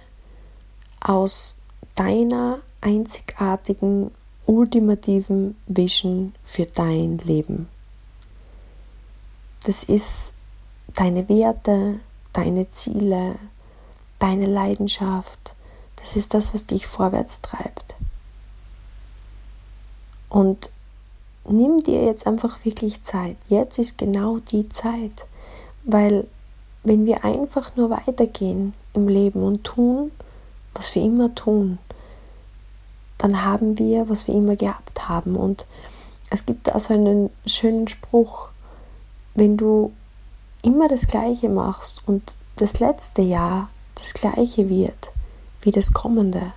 aus 1.01 1.57
deiner 1.95 2.61
einzigartigen, 2.81 4.11
ultimativen 4.47 5.57
Vision 5.67 6.35
für 6.43 6.67
dein 6.67 7.19
Leben. 7.19 7.69
Das 9.65 9.85
ist 9.85 10.35
deine 10.95 11.29
Werte, 11.29 12.01
deine 12.33 12.71
Ziele, 12.71 13.37
deine 14.19 14.47
Leidenschaft. 14.47 15.55
Das 15.97 16.17
ist 16.17 16.35
das, 16.35 16.53
was 16.53 16.67
dich 16.67 16.87
vorwärts 16.87 17.41
treibt. 17.41 17.97
Und 20.35 20.73
nimm 21.49 21.79
dir 21.79 22.05
jetzt 22.05 22.27
einfach 22.27 22.65
wirklich 22.65 23.05
Zeit. 23.05 23.37
Jetzt 23.47 23.79
ist 23.79 23.99
genau 23.99 24.39
die 24.39 24.69
Zeit, 24.69 25.27
weil 25.85 26.27
wenn 26.83 27.07
wir 27.07 27.25
einfach 27.25 27.77
nur 27.77 27.91
weitergehen 27.91 28.75
im 28.95 29.07
Leben 29.07 29.45
und 29.45 29.63
tun, 29.63 30.11
was 30.75 30.93
wir 30.97 31.03
immer 31.03 31.33
tun, 31.37 31.79
dann 33.17 33.45
haben 33.45 33.79
wir, 33.79 34.09
was 34.09 34.27
wir 34.27 34.35
immer 34.35 34.57
gehabt 34.57 35.09
haben. 35.09 35.37
Und 35.37 35.67
es 36.31 36.45
gibt 36.45 36.75
also 36.75 36.95
einen 36.95 37.31
schönen 37.47 37.87
Spruch, 37.87 38.49
wenn 39.37 39.57
du 39.57 39.93
immer 40.65 40.89
das 40.89 41.07
Gleiche 41.07 41.49
machst 41.49 42.03
und 42.09 42.35
das 42.57 42.81
letzte 42.81 43.23
Jahr 43.23 43.69
das 43.95 44.15
Gleiche 44.15 44.69
wird 44.69 45.13
wie 45.63 45.71
das 45.71 45.93
kommende, 45.93 46.53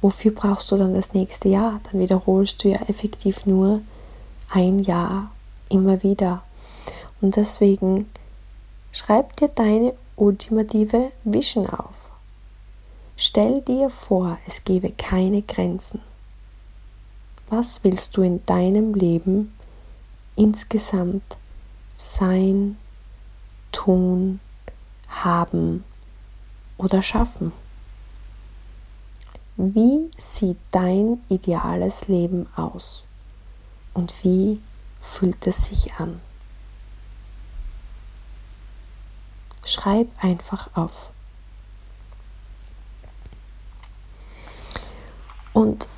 wofür 0.00 0.32
brauchst 0.32 0.70
du 0.72 0.76
dann 0.76 0.94
das 0.94 1.14
nächste 1.14 1.48
Jahr? 1.48 1.80
Dann 1.90 2.00
wiederholst 2.00 2.62
du 2.64 2.68
ja 2.68 2.80
effektiv 2.88 3.46
nur 3.46 3.82
ein 4.50 4.78
Jahr 4.78 5.30
immer 5.68 6.02
wieder. 6.02 6.42
Und 7.20 7.36
deswegen 7.36 8.08
schreib 8.92 9.36
dir 9.36 9.48
deine 9.48 9.94
ultimative 10.16 11.12
Vision 11.24 11.66
auf. 11.66 11.94
Stell 13.16 13.60
dir 13.60 13.90
vor, 13.90 14.38
es 14.46 14.64
gebe 14.64 14.90
keine 14.90 15.42
Grenzen. 15.42 16.00
Was 17.48 17.84
willst 17.84 18.16
du 18.16 18.22
in 18.22 18.44
deinem 18.46 18.94
Leben 18.94 19.52
insgesamt 20.36 21.36
sein, 21.96 22.78
tun, 23.72 24.40
haben 25.08 25.84
oder 26.78 27.02
schaffen? 27.02 27.52
Wie 29.62 30.10
sieht 30.16 30.56
dein 30.70 31.20
ideales 31.28 32.08
Leben 32.08 32.48
aus? 32.56 33.04
Und 33.92 34.14
wie 34.24 34.58
fühlt 35.02 35.46
es 35.46 35.66
sich 35.66 35.92
an? 35.96 36.18
Schreib 39.66 40.08
einfach 40.24 40.70
auf. 40.74 41.10
Und 45.52 45.88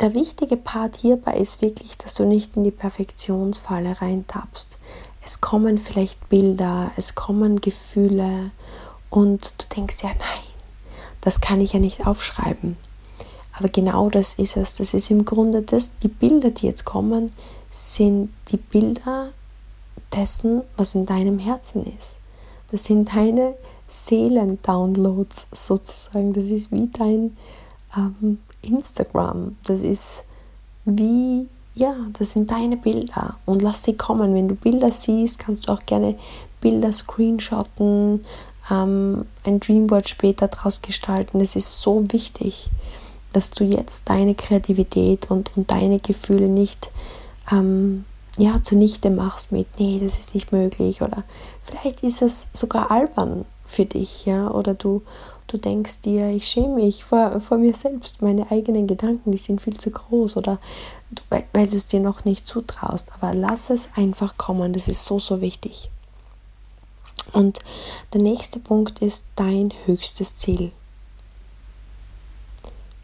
der 0.00 0.14
wichtige 0.14 0.56
Part 0.56 0.96
hierbei 0.96 1.36
ist 1.36 1.62
wirklich, 1.62 1.96
dass 1.96 2.14
du 2.14 2.24
nicht 2.24 2.56
in 2.56 2.64
die 2.64 2.72
Perfektionsfalle 2.72 4.00
reintappst. 4.00 4.78
Es 5.24 5.40
kommen 5.40 5.78
vielleicht 5.78 6.28
Bilder, 6.28 6.90
es 6.96 7.14
kommen 7.14 7.60
Gefühle 7.60 8.50
und 9.10 9.54
du 9.58 9.76
denkst 9.76 10.02
ja, 10.02 10.08
nein, 10.08 10.53
das 11.24 11.40
kann 11.40 11.60
ich 11.62 11.72
ja 11.72 11.80
nicht 11.80 12.06
aufschreiben. 12.06 12.76
Aber 13.56 13.68
genau 13.68 14.10
das 14.10 14.34
ist 14.34 14.56
es. 14.56 14.74
Das 14.74 14.92
ist 14.92 15.10
im 15.10 15.24
Grunde 15.24 15.62
das, 15.62 15.92
die 16.02 16.08
Bilder, 16.08 16.50
die 16.50 16.66
jetzt 16.66 16.84
kommen, 16.84 17.32
sind 17.70 18.30
die 18.48 18.58
Bilder 18.58 19.30
dessen, 20.14 20.62
was 20.76 20.94
in 20.94 21.06
deinem 21.06 21.38
Herzen 21.38 21.86
ist. 21.98 22.16
Das 22.70 22.84
sind 22.84 23.14
deine 23.14 23.54
Seelendownloads 23.88 25.46
sozusagen. 25.52 26.34
Das 26.34 26.44
ist 26.44 26.70
wie 26.70 26.88
dein 26.88 27.36
ähm, 27.96 28.38
Instagram. 28.60 29.56
Das 29.64 29.82
ist 29.82 30.24
wie, 30.84 31.48
ja, 31.74 31.94
das 32.18 32.32
sind 32.32 32.50
deine 32.50 32.76
Bilder 32.76 33.36
und 33.46 33.62
lass 33.62 33.84
sie 33.84 33.96
kommen. 33.96 34.34
Wenn 34.34 34.48
du 34.48 34.56
Bilder 34.56 34.92
siehst, 34.92 35.38
kannst 35.38 35.68
du 35.68 35.72
auch 35.72 35.86
gerne 35.86 36.16
Bilder 36.60 36.92
screenshotten, 36.92 38.24
ähm, 38.70 39.26
ein 39.44 39.60
Dreamboard 39.60 40.08
später 40.08 40.48
daraus 40.48 40.82
gestalten. 40.82 41.40
Es 41.40 41.56
ist 41.56 41.80
so 41.80 42.04
wichtig, 42.10 42.70
dass 43.32 43.50
du 43.50 43.64
jetzt 43.64 44.08
deine 44.08 44.34
Kreativität 44.34 45.30
und, 45.30 45.56
und 45.56 45.70
deine 45.70 45.98
Gefühle 45.98 46.48
nicht 46.48 46.90
ähm, 47.50 48.04
ja, 48.38 48.62
zunichte 48.62 49.10
machst 49.10 49.52
mit, 49.52 49.66
nee, 49.78 50.00
das 50.02 50.18
ist 50.18 50.34
nicht 50.34 50.52
möglich 50.52 51.02
oder 51.02 51.24
vielleicht 51.62 52.02
ist 52.02 52.22
es 52.22 52.48
sogar 52.52 52.90
albern 52.90 53.44
für 53.64 53.84
dich, 53.84 54.24
ja, 54.26 54.50
oder 54.50 54.74
du, 54.74 55.02
du 55.46 55.56
denkst 55.56 56.00
dir, 56.00 56.30
ich 56.30 56.46
schäme 56.46 56.74
mich 56.74 57.04
vor, 57.04 57.40
vor 57.40 57.58
mir 57.58 57.74
selbst, 57.74 58.22
meine 58.22 58.50
eigenen 58.50 58.86
Gedanken, 58.86 59.30
die 59.30 59.38
sind 59.38 59.60
viel 59.60 59.76
zu 59.76 59.90
groß 59.90 60.36
oder 60.36 60.58
weil, 61.30 61.44
weil 61.52 61.68
du 61.68 61.76
es 61.76 61.86
dir 61.86 62.00
noch 62.00 62.24
nicht 62.24 62.46
zutraust, 62.46 63.12
aber 63.14 63.34
lass 63.34 63.70
es 63.70 63.88
einfach 63.94 64.36
kommen, 64.36 64.72
das 64.72 64.88
ist 64.88 65.04
so, 65.04 65.20
so 65.20 65.40
wichtig. 65.40 65.90
Und 67.32 67.60
der 68.12 68.22
nächste 68.22 68.58
Punkt 68.58 69.00
ist 69.00 69.26
dein 69.36 69.72
höchstes 69.86 70.36
Ziel. 70.36 70.72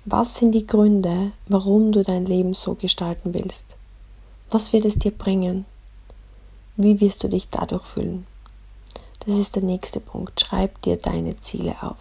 Was 0.05 0.37
sind 0.37 0.53
die 0.53 0.67
Gründe, 0.67 1.33
warum 1.47 1.93
du 1.93 2.03
dein 2.03 2.27
Leben 2.27 2.55
so 2.55 2.75
gestalten 2.75 3.35
willst? 3.35 3.77
Was 4.51 4.73
wird 4.73 4.85
es 4.85 4.97
dir 4.97 5.13
bringen? 5.13 5.67
Wie 6.77 7.01
wirst 7.01 7.23
du 7.23 7.29
dich 7.29 7.49
dadurch 7.49 7.85
fühlen? 7.85 8.27
Das 9.21 9.37
ist 9.37 9.55
der 9.57 9.63
nächste 9.63 10.01
Punkt. 10.01 10.41
Schreib 10.41 10.81
dir 10.83 10.97
deine 10.97 11.39
Ziele 11.39 11.77
auf. 11.83 11.99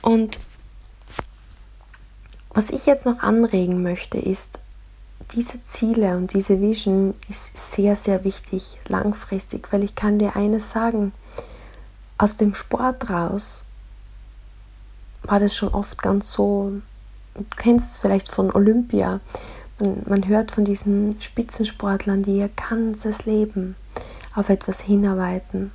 Und 0.00 0.38
was 2.50 2.70
ich 2.70 2.86
jetzt 2.86 3.04
noch 3.04 3.20
anregen 3.20 3.82
möchte, 3.82 4.18
ist, 4.18 4.60
diese 5.32 5.62
Ziele 5.64 6.16
und 6.16 6.34
diese 6.34 6.60
Vision 6.60 7.14
ist 7.28 7.56
sehr, 7.56 7.94
sehr 7.96 8.24
wichtig 8.24 8.78
langfristig, 8.88 9.72
weil 9.72 9.84
ich 9.84 9.94
kann 9.94 10.18
dir 10.18 10.36
eines 10.36 10.70
sagen, 10.70 11.12
aus 12.16 12.36
dem 12.36 12.54
Sport 12.54 13.10
raus 13.10 13.64
war 15.22 15.38
das 15.38 15.54
schon 15.54 15.68
oft 15.74 16.02
ganz 16.02 16.32
so, 16.32 16.72
du 17.34 17.44
kennst 17.56 17.92
es 17.92 17.98
vielleicht 17.98 18.30
von 18.30 18.50
Olympia, 18.52 19.20
man, 19.78 20.02
man 20.06 20.28
hört 20.28 20.50
von 20.50 20.64
diesen 20.64 21.20
Spitzensportlern, 21.20 22.22
die 22.22 22.38
ihr 22.38 22.50
ganzes 22.68 23.26
Leben 23.26 23.76
auf 24.34 24.48
etwas 24.48 24.80
hinarbeiten, 24.80 25.72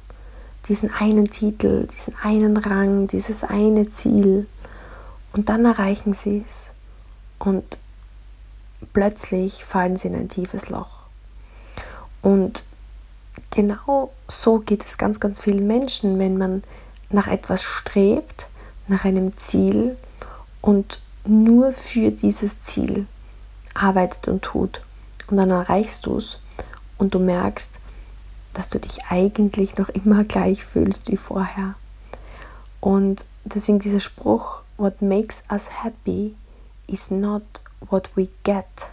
diesen 0.68 0.94
einen 0.94 1.30
Titel, 1.30 1.88
diesen 1.88 2.16
einen 2.22 2.58
Rang, 2.58 3.08
dieses 3.08 3.44
eine 3.44 3.90
Ziel. 3.90 4.48
Und 5.36 5.50
dann 5.50 5.66
erreichen 5.66 6.14
sie 6.14 6.44
es 6.46 6.72
und 7.40 7.80
plötzlich 8.92 9.64
fallen 9.64 9.98
sie 9.98 10.10
in 10.10 10.16
ein 10.16 10.30
tiefes 10.30 10.70
Loch. 10.70 11.04
Und 12.22 12.64
genau 13.52 14.12
so 14.28 14.60
geht 14.60 14.84
es 14.84 14.98
ganz, 14.98 15.20
ganz 15.20 15.42
vielen 15.42 15.68
Menschen, 15.68 16.20
wenn 16.20 16.38
man 16.38 16.64
nach 17.10 17.28
etwas 17.28 17.64
strebt, 17.64 18.48
nach 18.88 19.06
einem 19.06 19.38
Ziel 19.38 19.98
und 20.62 21.02
nur 21.26 21.72
für 21.72 22.12
dieses 22.12 22.60
Ziel 22.62 23.06
arbeitet 23.74 24.28
und 24.28 24.42
tut. 24.42 24.82
Und 25.28 25.38
dann 25.38 25.52
erreichst 25.52 26.06
du 26.06 26.18
es 26.18 26.40
und 26.98 27.14
du 27.14 27.20
merkst, 27.20 27.80
dass 28.54 28.70
du 28.70 28.80
dich 28.80 29.06
eigentlich 29.10 29.78
noch 29.78 29.90
immer 29.90 30.24
gleich 30.26 30.66
fühlst 30.66 31.12
wie 31.12 31.18
vorher. 31.18 31.76
Und 32.80 33.26
deswegen 33.44 33.80
dieser 33.80 34.00
Spruch, 34.00 34.62
what 34.78 35.02
makes 35.02 35.44
us 35.52 35.70
happy 35.84 36.36
is 36.88 37.12
not 37.12 37.44
what 37.90 38.10
we 38.16 38.30
get, 38.44 38.92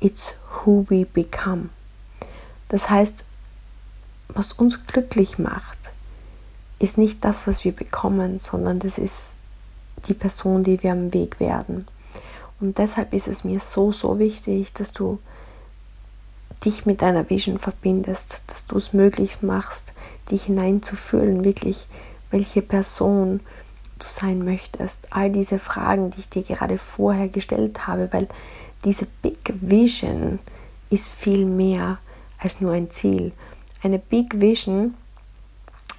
it's 0.00 0.36
who 0.50 0.86
we 0.88 1.04
become. 1.04 1.70
Das 2.68 2.90
heißt, 2.90 3.24
was 4.28 4.52
uns 4.52 4.86
glücklich 4.86 5.38
macht, 5.38 5.92
ist 6.78 6.98
nicht 6.98 7.24
das, 7.24 7.46
was 7.46 7.64
wir 7.64 7.72
bekommen, 7.72 8.38
sondern 8.38 8.78
das 8.78 8.98
ist 8.98 9.36
die 10.08 10.14
Person, 10.14 10.62
die 10.62 10.82
wir 10.82 10.92
am 10.92 11.14
Weg 11.14 11.40
werden. 11.40 11.86
Und 12.60 12.78
deshalb 12.78 13.14
ist 13.14 13.28
es 13.28 13.44
mir 13.44 13.60
so, 13.60 13.92
so 13.92 14.18
wichtig, 14.18 14.72
dass 14.72 14.92
du 14.92 15.18
dich 16.64 16.86
mit 16.86 17.02
deiner 17.02 17.28
Vision 17.28 17.58
verbindest, 17.58 18.44
dass 18.48 18.66
du 18.66 18.76
es 18.76 18.92
möglich 18.92 19.42
machst, 19.42 19.94
dich 20.30 20.44
hineinzufühlen, 20.44 21.44
wirklich 21.44 21.88
welche 22.30 22.62
Person 22.62 23.40
du 23.98 24.06
sein 24.06 24.44
möchtest. 24.44 25.08
All 25.10 25.30
diese 25.30 25.58
Fragen, 25.58 26.10
die 26.10 26.20
ich 26.20 26.28
dir 26.28 26.42
gerade 26.42 26.78
vorher 26.78 27.28
gestellt 27.28 27.86
habe, 27.86 28.08
weil 28.12 28.28
diese 28.84 29.06
Big 29.22 29.38
Vision 29.60 30.38
ist 30.90 31.12
viel 31.12 31.44
mehr 31.44 31.98
als 32.38 32.60
nur 32.60 32.72
ein 32.72 32.90
Ziel. 32.90 33.32
Eine 33.82 33.98
Big 33.98 34.40
Vision 34.40 34.94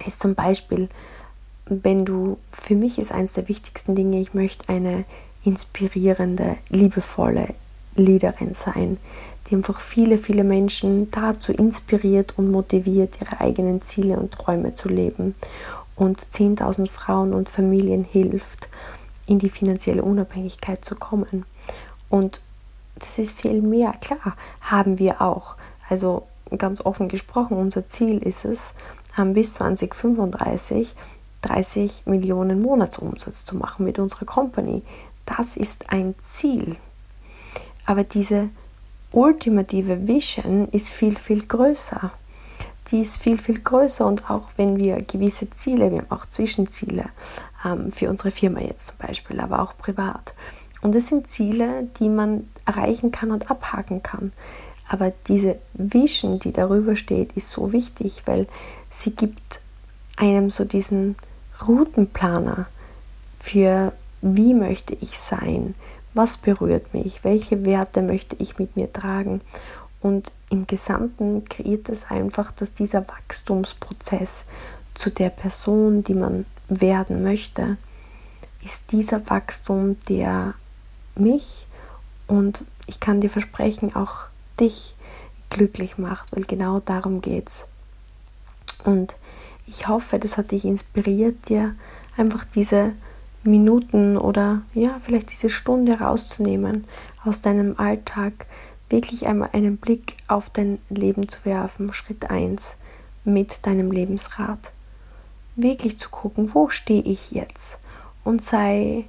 ist 0.06 0.20
zum 0.20 0.34
Beispiel, 0.34 0.88
wenn 1.66 2.04
du, 2.04 2.38
für 2.52 2.74
mich 2.74 2.98
ist 2.98 3.12
eines 3.12 3.34
der 3.34 3.48
wichtigsten 3.48 3.94
Dinge, 3.94 4.20
ich 4.20 4.34
möchte 4.34 4.68
eine 4.68 5.04
inspirierende, 5.44 6.56
liebevolle 6.70 7.54
Leaderin 7.94 8.54
sein, 8.54 8.98
die 9.46 9.56
einfach 9.56 9.80
viele, 9.80 10.18
viele 10.18 10.44
Menschen 10.44 11.10
dazu 11.10 11.52
inspiriert 11.52 12.34
und 12.36 12.50
motiviert, 12.50 13.18
ihre 13.20 13.40
eigenen 13.40 13.82
Ziele 13.82 14.18
und 14.18 14.32
Träume 14.32 14.74
zu 14.74 14.88
leben 14.88 15.34
und 15.98 16.20
10.000 16.20 16.90
Frauen 16.90 17.34
und 17.34 17.48
Familien 17.48 18.04
hilft, 18.04 18.68
in 19.26 19.38
die 19.38 19.50
finanzielle 19.50 20.02
Unabhängigkeit 20.02 20.84
zu 20.84 20.94
kommen. 20.94 21.44
Und 22.08 22.40
das 22.98 23.18
ist 23.18 23.40
viel 23.40 23.60
mehr. 23.60 23.92
Klar, 24.00 24.36
haben 24.60 24.98
wir 24.98 25.20
auch. 25.20 25.56
Also 25.88 26.26
ganz 26.56 26.80
offen 26.80 27.08
gesprochen, 27.08 27.56
unser 27.56 27.86
Ziel 27.86 28.18
ist 28.18 28.44
es, 28.44 28.74
bis 29.34 29.54
2035 29.54 30.94
30 31.42 32.06
Millionen 32.06 32.62
Monatsumsatz 32.62 33.44
zu 33.44 33.56
machen 33.56 33.84
mit 33.84 33.98
unserer 33.98 34.24
Company. 34.24 34.82
Das 35.24 35.56
ist 35.56 35.90
ein 35.90 36.14
Ziel. 36.22 36.76
Aber 37.86 38.04
diese 38.04 38.48
ultimative 39.12 40.06
Vision 40.06 40.68
ist 40.68 40.90
viel, 40.90 41.16
viel 41.16 41.46
größer. 41.46 42.12
Die 42.90 43.00
ist 43.00 43.22
viel, 43.22 43.38
viel 43.38 43.60
größer 43.60 44.06
und 44.06 44.30
auch 44.30 44.48
wenn 44.56 44.78
wir 44.78 45.02
gewisse 45.02 45.50
Ziele, 45.50 45.90
wir 45.90 45.98
haben 45.98 46.10
auch 46.10 46.26
Zwischenziele 46.26 47.06
ähm, 47.64 47.92
für 47.92 48.08
unsere 48.08 48.30
Firma 48.30 48.60
jetzt 48.60 48.88
zum 48.88 48.96
Beispiel, 49.06 49.40
aber 49.40 49.60
auch 49.60 49.76
privat. 49.76 50.34
Und 50.80 50.94
es 50.94 51.08
sind 51.08 51.28
Ziele, 51.28 51.88
die 51.98 52.08
man 52.08 52.48
erreichen 52.64 53.10
kann 53.10 53.30
und 53.30 53.50
abhaken 53.50 54.02
kann. 54.02 54.32
Aber 54.88 55.12
diese 55.26 55.58
Vision, 55.74 56.38
die 56.38 56.52
darüber 56.52 56.96
steht, 56.96 57.32
ist 57.32 57.50
so 57.50 57.72
wichtig, 57.72 58.22
weil 58.24 58.46
sie 58.90 59.10
gibt 59.10 59.60
einem 60.16 60.50
so 60.50 60.64
diesen 60.64 61.16
Routenplaner 61.66 62.66
für 63.38 63.92
wie 64.20 64.54
möchte 64.54 64.94
ich 65.00 65.18
sein, 65.18 65.74
was 66.14 66.36
berührt 66.36 66.94
mich, 66.94 67.22
welche 67.22 67.64
Werte 67.64 68.02
möchte 68.02 68.36
ich 68.36 68.58
mit 68.58 68.76
mir 68.76 68.92
tragen. 68.92 69.40
Und 70.00 70.32
im 70.50 70.66
Gesamten 70.66 71.44
kreiert 71.44 71.88
es 71.88 72.10
einfach, 72.10 72.52
dass 72.52 72.72
dieser 72.72 73.06
Wachstumsprozess 73.06 74.46
zu 74.94 75.10
der 75.10 75.30
Person, 75.30 76.02
die 76.02 76.14
man 76.14 76.46
werden 76.68 77.22
möchte, 77.22 77.76
ist 78.62 78.92
dieser 78.92 79.28
Wachstum, 79.30 79.96
der 80.08 80.54
mich 81.14 81.66
und 82.26 82.64
ich 82.86 83.00
kann 83.00 83.20
dir 83.20 83.30
versprechen, 83.30 83.94
auch 83.94 84.24
dich 84.58 84.94
glücklich 85.50 85.98
macht, 85.98 86.34
weil 86.34 86.44
genau 86.44 86.80
darum 86.80 87.20
geht 87.20 87.48
es. 87.48 87.68
Und 88.84 89.16
ich 89.66 89.88
hoffe, 89.88 90.18
das 90.18 90.36
hat 90.36 90.50
dich 90.50 90.64
inspiriert, 90.64 91.48
dir 91.48 91.74
einfach 92.16 92.44
diese 92.44 92.92
Minuten 93.44 94.16
oder 94.16 94.62
ja, 94.74 94.98
vielleicht 95.00 95.30
diese 95.30 95.48
Stunde 95.48 96.00
rauszunehmen 96.00 96.86
aus 97.24 97.40
deinem 97.40 97.78
Alltag, 97.78 98.46
wirklich 98.90 99.26
einmal 99.26 99.50
einen 99.52 99.76
Blick 99.76 100.16
auf 100.26 100.50
dein 100.50 100.78
Leben 100.88 101.28
zu 101.28 101.44
werfen. 101.44 101.92
Schritt 101.92 102.30
1 102.30 102.78
mit 103.24 103.66
deinem 103.66 103.90
Lebensrat. 103.90 104.72
Wirklich 105.56 105.98
zu 105.98 106.10
gucken, 106.10 106.54
wo 106.54 106.68
stehe 106.68 107.02
ich 107.02 107.32
jetzt? 107.32 107.80
Und 108.24 108.42
sei, 108.42 109.04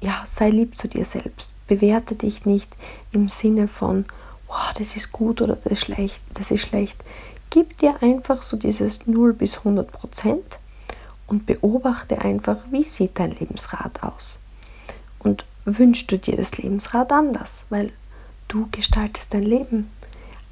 ja, 0.00 0.22
sei 0.24 0.50
lieb 0.50 0.76
zu 0.76 0.88
dir 0.88 1.04
selbst. 1.04 1.52
Bewerte 1.66 2.14
dich 2.14 2.44
nicht 2.44 2.76
im 3.12 3.28
Sinne 3.28 3.68
von, 3.68 4.04
wow, 4.48 4.72
das 4.76 4.96
ist 4.96 5.12
gut 5.12 5.42
oder 5.42 5.56
das 5.56 5.72
ist 5.72 5.80
schlecht, 5.80 6.22
das 6.34 6.50
ist 6.50 6.62
schlecht. 6.62 7.02
Gib 7.50 7.78
dir 7.78 8.02
einfach 8.02 8.42
so 8.42 8.56
dieses 8.56 9.06
0 9.06 9.32
bis 9.32 9.58
100 9.58 9.90
Prozent 9.90 10.58
und 11.26 11.46
beobachte 11.46 12.20
einfach, 12.20 12.58
wie 12.70 12.84
sieht 12.84 13.18
dein 13.18 13.32
Lebensrad 13.32 14.02
aus. 14.02 14.38
Und 15.18 15.44
wünschst 15.64 16.10
du 16.12 16.18
dir 16.18 16.36
das 16.36 16.56
Lebensrad 16.56 17.10
anders, 17.12 17.66
weil 17.70 17.92
du 18.48 18.68
gestaltest 18.70 19.34
dein 19.34 19.42
Leben. 19.42 19.90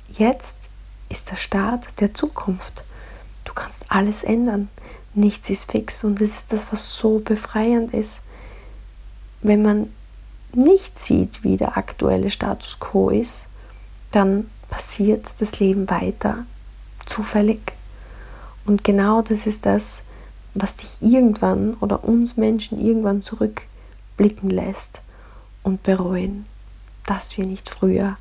Jetzt 0.09 0.71
ist 1.09 1.31
der 1.31 1.37
Start 1.37 2.01
der 2.01 2.15
Zukunft. 2.15 2.85
Du 3.45 3.53
kannst 3.53 3.85
alles 3.89 4.25
ändern. 4.25 4.69
Nichts 5.15 5.51
ist 5.51 5.71
fix 5.71 6.03
und 6.05 6.21
das 6.21 6.31
ist 6.31 6.53
das, 6.53 6.73
was 6.73 6.97
so 6.97 7.19
befreiend 7.19 7.93
ist. 7.95 8.21
Wenn 9.43 9.63
man 9.63 9.93
nicht 10.53 10.99
sieht, 10.99 11.45
wie 11.45 11.57
der 11.57 11.77
aktuelle 11.77 12.31
Status 12.31 12.79
quo 12.81 13.11
ist, 13.11 13.47
dann 14.11 14.51
passiert 14.69 15.27
das 15.39 15.61
Leben 15.61 15.89
weiter 15.91 16.47
zufällig. 17.05 17.73
Und 18.65 18.83
genau 18.83 19.23
das 19.23 19.47
ist 19.47 19.67
das, 19.67 20.03
was 20.55 20.77
dich 20.77 20.91
irgendwann 21.01 21.75
oder 21.75 22.05
uns 22.05 22.37
Menschen 22.37 22.81
irgendwann 22.81 23.23
zurückblicken 23.23 24.51
lässt 24.51 25.03
und 25.63 25.83
bereuen, 25.83 26.47
dass 27.07 27.37
wir 27.37 27.47
nicht 27.47 27.69
früher 27.69 28.17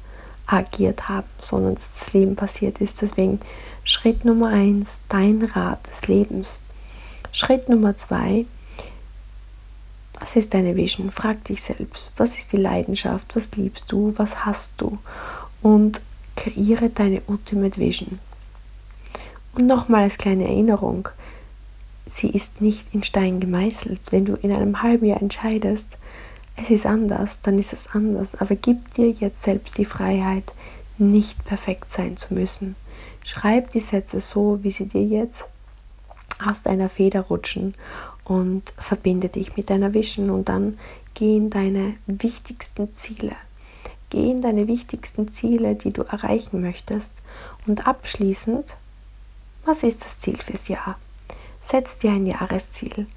agiert 0.45 1.09
haben, 1.09 1.27
sondern 1.39 1.75
dass 1.75 1.99
das 1.99 2.13
Leben 2.13 2.35
passiert 2.35 2.79
ist. 2.79 3.01
Deswegen 3.01 3.39
Schritt 3.83 4.25
Nummer 4.25 4.49
eins, 4.49 5.03
dein 5.09 5.43
Rat 5.43 5.89
des 5.89 6.07
Lebens. 6.07 6.61
Schritt 7.31 7.69
Nummer 7.69 7.95
zwei, 7.95 8.45
was 10.19 10.35
ist 10.35 10.53
deine 10.53 10.75
Vision? 10.75 11.11
Frag 11.11 11.43
dich 11.45 11.61
selbst, 11.61 12.11
was 12.17 12.37
ist 12.37 12.53
die 12.53 12.57
Leidenschaft, 12.57 13.35
was 13.35 13.51
liebst 13.55 13.91
du, 13.91 14.13
was 14.17 14.45
hast 14.45 14.79
du? 14.79 14.99
Und 15.61 16.01
kreiere 16.35 16.89
deine 16.89 17.21
Ultimate 17.27 17.79
Vision. 17.79 18.19
Und 19.53 19.67
nochmal 19.67 20.03
als 20.03 20.17
kleine 20.17 20.45
Erinnerung, 20.45 21.09
sie 22.05 22.29
ist 22.29 22.61
nicht 22.61 22.93
in 22.93 23.03
Stein 23.03 23.39
gemeißelt. 23.39 24.11
Wenn 24.11 24.25
du 24.25 24.35
in 24.35 24.51
einem 24.51 24.81
halben 24.81 25.05
Jahr 25.05 25.21
entscheidest, 25.21 25.97
es 26.55 26.69
ist 26.69 26.85
anders, 26.85 27.41
dann 27.41 27.57
ist 27.57 27.73
es 27.73 27.87
anders. 27.87 28.35
Aber 28.35 28.55
gib 28.55 28.93
dir 28.93 29.09
jetzt 29.09 29.41
selbst 29.41 29.77
die 29.77 29.85
Freiheit, 29.85 30.53
nicht 30.97 31.43
perfekt 31.45 31.89
sein 31.89 32.17
zu 32.17 32.33
müssen. 32.33 32.75
Schreib 33.23 33.71
die 33.71 33.79
Sätze 33.79 34.19
so, 34.19 34.59
wie 34.61 34.71
sie 34.71 34.87
dir 34.87 35.03
jetzt 35.03 35.45
aus 36.43 36.61
deiner 36.63 36.89
Feder 36.89 37.21
rutschen 37.21 37.73
und 38.23 38.73
verbinde 38.77 39.29
dich 39.29 39.55
mit 39.57 39.69
deiner 39.69 39.93
Vision 39.93 40.29
und 40.29 40.49
dann 40.49 40.77
geh 41.13 41.37
in 41.37 41.49
deine 41.49 41.95
wichtigsten 42.05 42.93
Ziele. 42.93 43.35
Geh 44.09 44.29
in 44.29 44.41
deine 44.41 44.67
wichtigsten 44.67 45.27
Ziele, 45.27 45.75
die 45.75 45.91
du 45.91 46.03
erreichen 46.03 46.61
möchtest. 46.61 47.13
Und 47.65 47.87
abschließend, 47.87 48.77
was 49.65 49.83
ist 49.83 50.05
das 50.05 50.19
Ziel 50.19 50.37
fürs 50.37 50.67
Jahr? 50.67 50.99
Setz 51.61 51.97
dir 51.97 52.11
ein 52.11 52.25
Jahresziel. 52.25 53.07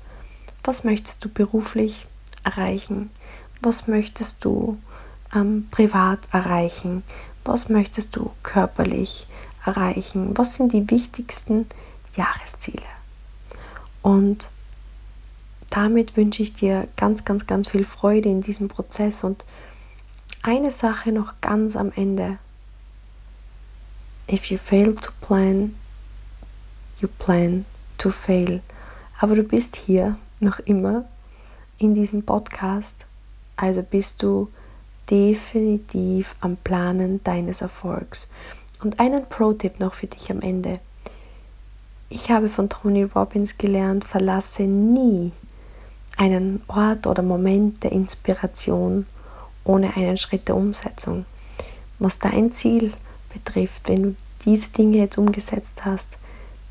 Was 0.64 0.84
möchtest 0.84 1.24
du 1.24 1.28
beruflich 1.28 2.06
erreichen? 2.44 3.10
Was 3.66 3.88
möchtest 3.88 4.44
du 4.44 4.78
ähm, 5.34 5.66
privat 5.72 6.20
erreichen? 6.30 7.02
Was 7.44 7.68
möchtest 7.68 8.14
du 8.14 8.30
körperlich 8.44 9.26
erreichen? 9.64 10.38
Was 10.38 10.54
sind 10.54 10.72
die 10.72 10.88
wichtigsten 10.88 11.66
Jahresziele? 12.14 12.86
Und 14.02 14.52
damit 15.68 16.16
wünsche 16.16 16.44
ich 16.44 16.52
dir 16.52 16.86
ganz, 16.96 17.24
ganz, 17.24 17.48
ganz 17.48 17.66
viel 17.66 17.82
Freude 17.82 18.28
in 18.28 18.40
diesem 18.40 18.68
Prozess. 18.68 19.24
Und 19.24 19.44
eine 20.44 20.70
Sache 20.70 21.10
noch 21.10 21.34
ganz 21.40 21.74
am 21.74 21.90
Ende. 21.90 22.38
If 24.30 24.44
you 24.44 24.58
fail 24.58 24.94
to 24.94 25.10
plan, 25.20 25.74
you 27.00 27.08
plan 27.18 27.64
to 27.98 28.10
fail. 28.10 28.62
Aber 29.18 29.34
du 29.34 29.42
bist 29.42 29.74
hier 29.74 30.16
noch 30.38 30.60
immer 30.60 31.04
in 31.78 31.94
diesem 31.94 32.24
Podcast, 32.24 33.06
also 33.56 33.82
bist 33.82 34.22
du 34.22 34.48
definitiv 35.10 36.34
am 36.40 36.56
Planen 36.56 37.22
deines 37.22 37.60
Erfolgs. 37.60 38.28
Und 38.82 39.00
einen 39.00 39.26
Pro-Tipp 39.26 39.80
noch 39.80 39.94
für 39.94 40.06
dich 40.06 40.30
am 40.30 40.40
Ende. 40.40 40.80
Ich 42.08 42.30
habe 42.30 42.48
von 42.48 42.68
Tony 42.68 43.04
Robbins 43.04 43.58
gelernt, 43.58 44.04
verlasse 44.04 44.64
nie 44.64 45.32
einen 46.16 46.62
Ort 46.68 47.06
oder 47.06 47.22
Moment 47.22 47.82
der 47.82 47.92
Inspiration 47.92 49.06
ohne 49.64 49.96
einen 49.96 50.16
Schritt 50.16 50.48
der 50.48 50.56
Umsetzung. 50.56 51.24
Was 51.98 52.18
dein 52.18 52.52
Ziel 52.52 52.92
betrifft, 53.32 53.88
wenn 53.88 54.02
du 54.02 54.16
diese 54.44 54.70
Dinge 54.70 54.98
jetzt 54.98 55.18
umgesetzt 55.18 55.84
hast, 55.84 56.18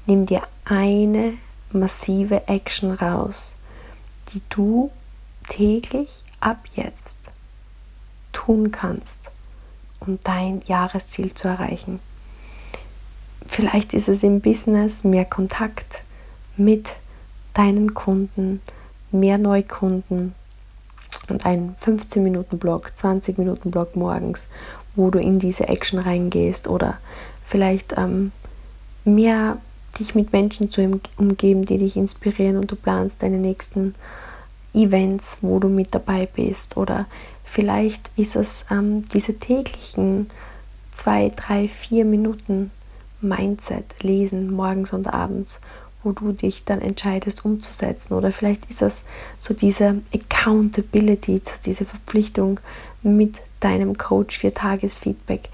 nimm 0.06 0.26
dir 0.26 0.43
eine 0.63 1.34
massive 1.71 2.48
Action 2.48 2.91
raus, 2.91 3.54
die 4.30 4.41
du 4.50 4.91
täglich 5.50 6.24
ab 6.45 6.60
jetzt 6.75 7.31
tun 8.31 8.71
kannst, 8.71 9.31
um 9.99 10.19
dein 10.23 10.62
Jahresziel 10.67 11.34
zu 11.34 11.47
erreichen. 11.47 11.99
Vielleicht 13.47 13.93
ist 13.93 14.10
es 14.10 14.23
im 14.23 14.41
Business 14.41 15.03
mehr 15.03 15.25
Kontakt 15.25 16.03
mit 16.55 16.95
deinen 17.53 17.93
Kunden, 17.93 18.62
mehr 19.12 19.38
Neukunden 19.38 20.36
und 21.29 21.45
ein 21.45 21.75
15-Minuten-Blog, 21.81 22.91
20-Minuten-Blog 22.95 23.95
morgens, 23.95 24.47
wo 24.95 25.10
du 25.10 25.19
in 25.19 25.39
diese 25.39 25.67
Action 25.67 25.99
reingehst 25.99 26.67
oder 26.67 26.97
vielleicht 27.45 27.97
ähm, 27.97 28.31
mehr 29.03 29.58
dich 29.99 30.13
mit 30.13 30.31
Menschen 30.34 30.69
zu 30.69 30.99
umgeben, 31.17 31.65
die 31.65 31.77
dich 31.77 31.95
inspirieren 31.95 32.58
und 32.58 32.71
du 32.71 32.75
planst 32.75 33.23
deine 33.23 33.38
nächsten 33.38 33.95
Events, 34.75 35.39
wo 35.41 35.59
du 35.59 35.69
mit 35.69 35.95
dabei 35.95 36.27
bist 36.27 36.77
oder 36.77 37.07
vielleicht 37.43 38.11
ist 38.15 38.35
es 38.35 38.65
ähm, 38.69 39.03
diese 39.13 39.39
täglichen 39.39 40.29
zwei, 40.91 41.31
drei, 41.35 41.67
vier 41.67 42.05
Minuten 42.05 42.71
Mindset 43.21 43.85
lesen 44.01 44.51
morgens 44.51 44.93
und 44.93 45.07
abends, 45.07 45.61
wo 46.03 46.11
du 46.11 46.31
dich 46.31 46.63
dann 46.63 46.81
entscheidest 46.81 47.43
umzusetzen 47.45 48.13
oder 48.13 48.31
vielleicht 48.31 48.69
ist 48.69 48.81
es 48.81 49.05
so 49.39 49.53
diese 49.53 50.01
Accountability, 50.13 51.41
diese 51.65 51.85
Verpflichtung 51.85 52.59
mit 53.01 53.41
deinem 53.59 53.97
Coach 53.97 54.39
für 54.39 54.53
Tagesfeedback. 54.53 55.49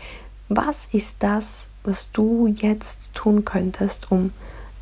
Was 0.50 0.90
ist 0.92 1.24
das, 1.24 1.68
was 1.84 2.12
du 2.12 2.48
jetzt 2.48 3.14
tun 3.14 3.46
könntest, 3.46 4.12
um 4.12 4.32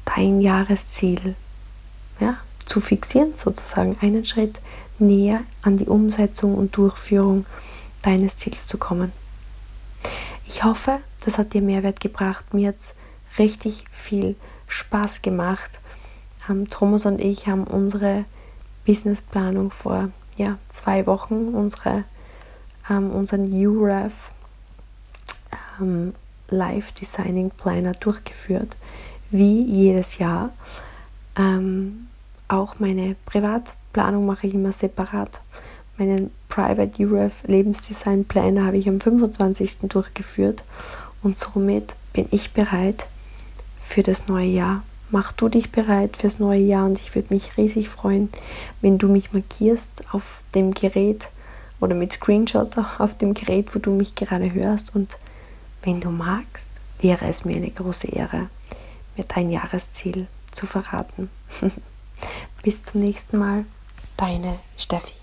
dein 0.06 0.42
Jahresziel 0.42 1.36
ja, 2.20 2.38
zu 2.70 2.82
fixieren, 2.82 3.34
sozusagen 3.36 3.98
einen 4.00 4.24
Schritt 4.24 4.62
näher 5.00 5.42
an 5.64 5.78
die 5.78 5.88
Umsetzung 5.88 6.56
und 6.56 6.78
Durchführung 6.78 7.46
deines 8.04 8.36
Ziels 8.36 8.68
zu 8.68 8.78
kommen. 8.78 9.12
Ich 10.48 10.64
hoffe, 10.64 11.00
das 11.26 11.38
hat 11.38 11.54
dir 11.54 11.62
Mehrwert 11.62 12.00
gebracht. 12.00 12.54
Mir 12.54 12.70
hat 12.70 12.78
es 12.78 12.96
richtig 13.38 13.86
viel 13.92 14.36
Spaß 14.68 15.22
gemacht. 15.22 15.80
Ähm, 16.48 16.68
Thomas 16.68 17.06
und 17.06 17.20
ich 17.20 17.48
haben 17.48 17.64
unsere 17.66 18.26
Businessplanung 18.86 19.72
vor 19.72 20.10
ja, 20.38 20.58
zwei 20.70 21.06
Wochen, 21.08 21.54
unsere, 21.54 22.04
ähm, 22.90 23.12
unseren 23.12 23.52
UREF 23.52 24.32
ähm, 25.80 26.14
Live 26.50 26.92
Designing 26.94 27.52
Planner 27.52 27.94
durchgeführt, 27.94 28.76
wie 29.32 29.64
jedes 29.64 30.18
Jahr. 30.18 30.52
Ähm, 31.36 32.09
auch 32.50 32.80
meine 32.80 33.16
Privatplanung 33.26 34.26
mache 34.26 34.48
ich 34.48 34.54
immer 34.54 34.72
separat. 34.72 35.42
Meinen 35.98 36.32
Private 36.50 37.06
UREF 37.06 37.44
Lebensdesign 37.46 38.26
Planner 38.26 38.66
habe 38.66 38.78
ich 38.78 38.90
am 38.90 39.00
25. 39.00 39.80
durchgeführt 39.84 40.64
und 41.22 41.38
somit 41.38 41.96
bin 42.12 42.28
ich 42.32 42.52
bereit 42.52 43.08
für 43.82 44.04
das 44.04 44.28
neue 44.28 44.48
Jahr. 44.48 44.84
Mach 45.12 45.32
du 45.32 45.50
dich 45.50 45.72
bereit 45.72 46.18
fürs 46.18 46.40
neue 46.40 46.60
Jahr 46.60 46.86
und 46.86 47.00
ich 47.00 47.16
würde 47.16 47.34
mich 47.34 47.58
riesig 47.58 47.90
freuen, 47.90 48.30
wenn 48.82 48.98
du 48.98 49.08
mich 49.08 49.32
markierst 49.34 50.04
auf 50.12 50.44
dem 50.54 50.74
Gerät 50.74 51.30
oder 51.80 51.96
mit 51.96 52.14
Screenshot 52.14 52.78
auf 52.98 53.16
dem 53.16 53.34
Gerät, 53.34 53.74
wo 53.74 53.80
du 53.80 53.92
mich 53.92 54.16
gerade 54.16 54.54
hörst 54.54 54.96
und 54.96 55.18
wenn 55.84 56.02
du 56.02 56.10
magst, 56.10 56.68
wäre 57.00 57.28
es 57.28 57.46
mir 57.46 57.56
eine 57.56 57.72
große 57.72 58.08
Ehre, 58.08 58.50
mir 59.16 59.26
dein 59.28 59.50
Jahresziel 59.50 60.28
zu 60.52 60.66
verraten. 60.66 61.30
Bis 62.64 62.84
zum 62.84 63.02
nächsten 63.02 63.38
Mal, 63.38 63.66
deine 64.18 64.60
Steffi. 64.78 65.19